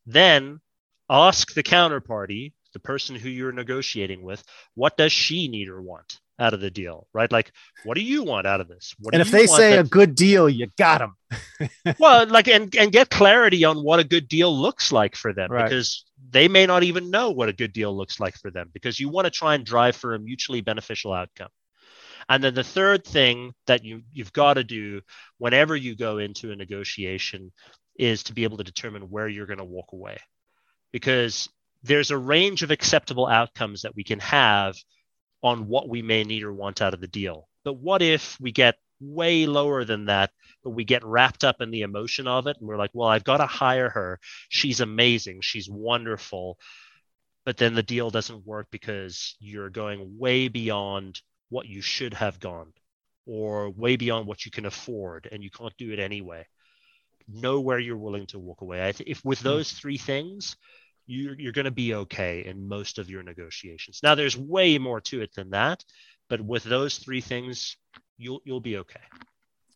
[0.06, 0.60] Then
[1.08, 4.42] ask the counterparty, the person who you're negotiating with,
[4.74, 7.06] what does she need or want out of the deal?
[7.12, 7.30] Right?
[7.30, 7.52] Like,
[7.84, 8.94] what do you want out of this?
[8.98, 11.16] What and if they say that- a good deal you got them
[11.98, 15.50] well like and and get clarity on what a good deal looks like for them
[15.50, 15.64] Right.
[15.64, 18.98] because they may not even know what a good deal looks like for them because
[18.98, 21.48] you want to try and drive for a mutually beneficial outcome
[22.30, 25.00] and then the third thing that you you've got to do
[25.38, 27.52] whenever you go into a negotiation
[27.98, 30.16] is to be able to determine where you're going to walk away
[30.92, 31.48] because
[31.82, 34.76] there's a range of acceptable outcomes that we can have
[35.42, 37.48] on what we may need or want out of the deal.
[37.64, 40.30] But what if we get way lower than that
[40.64, 43.24] but we get wrapped up in the emotion of it and we're like well i've
[43.24, 44.18] got to hire her.
[44.48, 45.40] She's amazing.
[45.42, 46.58] She's wonderful.
[47.44, 52.40] But then the deal doesn't work because you're going way beyond what you should have
[52.40, 52.72] gone
[53.24, 56.46] or way beyond what you can afford and you can't do it anyway.
[57.26, 58.92] Know where you're willing to walk away.
[59.06, 59.48] If with hmm.
[59.48, 60.56] those three things
[61.08, 65.00] you're, you're going to be okay in most of your negotiations now there's way more
[65.00, 65.82] to it than that
[66.28, 67.76] but with those three things
[68.18, 69.00] you'll you'll be okay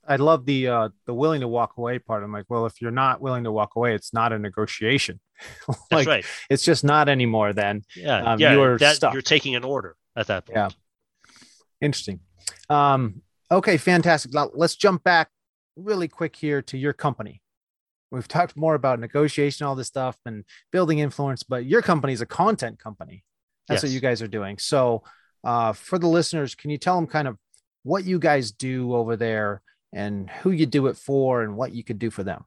[0.06, 2.24] I love the uh the willing to walk away part.
[2.24, 5.20] I'm like, well, if you're not willing to walk away, it's not a negotiation.
[5.90, 7.82] that's right it's just not anymore then.
[7.96, 9.12] Yeah, Um, yeah, you are that, stuck.
[9.12, 10.56] you're taking an order at that point.
[10.56, 10.68] Yeah.
[11.80, 12.20] Interesting.
[12.68, 14.32] Um, okay, fantastic.
[14.32, 15.30] Now let's jump back
[15.76, 17.41] really quick here to your company.
[18.12, 22.20] We've talked more about negotiation, all this stuff, and building influence, but your company is
[22.20, 23.24] a content company.
[23.68, 24.58] That's what you guys are doing.
[24.58, 25.02] So,
[25.44, 27.38] uh, for the listeners, can you tell them kind of
[27.84, 31.82] what you guys do over there and who you do it for and what you
[31.82, 32.44] could do for them?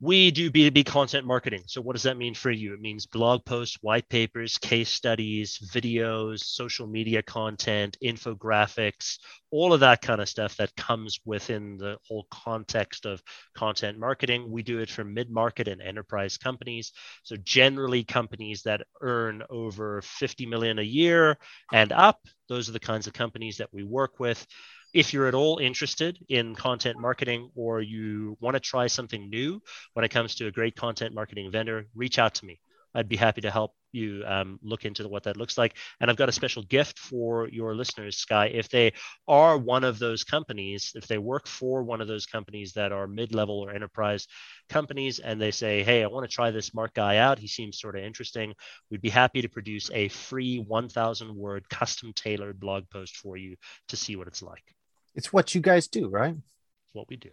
[0.00, 1.64] We do B2B content marketing.
[1.66, 2.72] So, what does that mean for you?
[2.72, 9.18] It means blog posts, white papers, case studies, videos, social media content, infographics,
[9.50, 13.20] all of that kind of stuff that comes within the whole context of
[13.56, 14.48] content marketing.
[14.52, 16.92] We do it for mid market and enterprise companies.
[17.24, 21.38] So, generally, companies that earn over 50 million a year
[21.72, 24.46] and up, those are the kinds of companies that we work with.
[24.94, 29.60] If you're at all interested in content marketing or you want to try something new
[29.92, 32.60] when it comes to a great content marketing vendor, reach out to me.
[32.94, 35.76] I'd be happy to help you um, look into what that looks like.
[36.00, 38.46] And I've got a special gift for your listeners, Sky.
[38.46, 38.92] If they
[39.26, 43.06] are one of those companies, if they work for one of those companies that are
[43.06, 44.26] mid level or enterprise
[44.68, 47.80] companies, and they say, Hey, I want to try this Mark guy out, he seems
[47.80, 48.54] sort of interesting,
[48.90, 53.56] we'd be happy to produce a free 1,000 word custom tailored blog post for you
[53.88, 54.77] to see what it's like.
[55.18, 56.36] It's what you guys do, right?
[56.36, 57.30] It's what we do.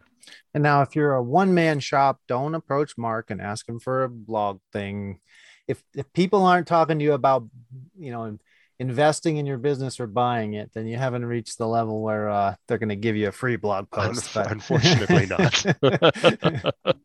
[0.55, 4.03] And now, if you're a one man shop, don't approach Mark and ask him for
[4.03, 5.19] a blog thing.
[5.67, 7.47] If if people aren't talking to you about,
[7.95, 8.39] you know,
[8.79, 12.55] investing in your business or buying it, then you haven't reached the level where uh,
[12.67, 14.33] they're going to give you a free blog post.
[14.33, 16.65] but- Unfortunately, not.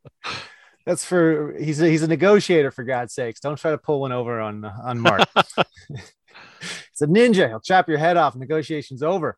[0.86, 3.38] That's for he's a, he's a negotiator for God's sakes.
[3.40, 5.28] Don't try to pull one over on on Mark.
[5.36, 7.48] it's a ninja.
[7.48, 8.34] He'll chop your head off.
[8.34, 9.36] Negotiations over.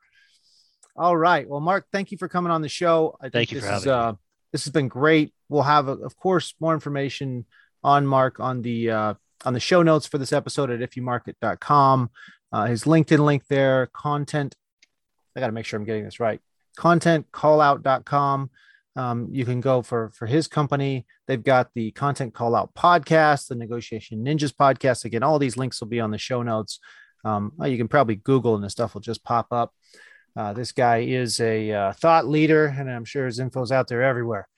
[0.96, 1.48] All right.
[1.48, 3.16] Well, Mark, thank you for coming on the show.
[3.20, 4.08] I think Thank you this for is, having me.
[4.08, 4.12] uh,
[4.52, 5.32] This has been great.
[5.48, 7.46] We'll have, uh, of course, more information
[7.82, 9.14] on Mark on the uh,
[9.44, 12.10] on the show notes for this episode at ifyoumarket.com.
[12.52, 14.54] Uh, his LinkedIn link there, content.
[15.34, 16.40] I got to make sure I'm getting this right.
[16.78, 18.50] Contentcallout.com.
[18.96, 21.06] um, you can go for for his company.
[21.26, 25.04] They've got the Content Call Out podcast, the Negotiation Ninjas podcast.
[25.04, 26.78] Again, all these links will be on the show notes.
[27.24, 29.72] Um, you can probably Google and the stuff will just pop up.
[30.36, 34.02] Uh, this guy is a uh, thought leader, and I'm sure his info's out there
[34.02, 34.48] everywhere.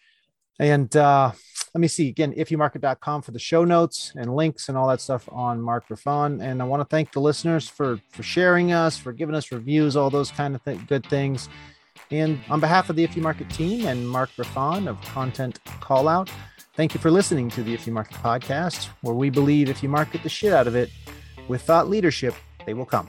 [0.58, 1.32] And uh,
[1.74, 5.28] let me see again, ifyoumarket.com for the show notes and links and all that stuff
[5.32, 6.40] on Mark Raffan.
[6.40, 9.96] And I want to thank the listeners for for sharing us, for giving us reviews,
[9.96, 11.48] all those kind of th- good things.
[12.10, 16.28] And on behalf of the If You Market team and Mark Raffan of Content Callout,
[16.74, 19.88] thank you for listening to the If You Market podcast, where we believe if you
[19.88, 20.90] market the shit out of it
[21.48, 22.34] with thought leadership,
[22.66, 23.08] they will come.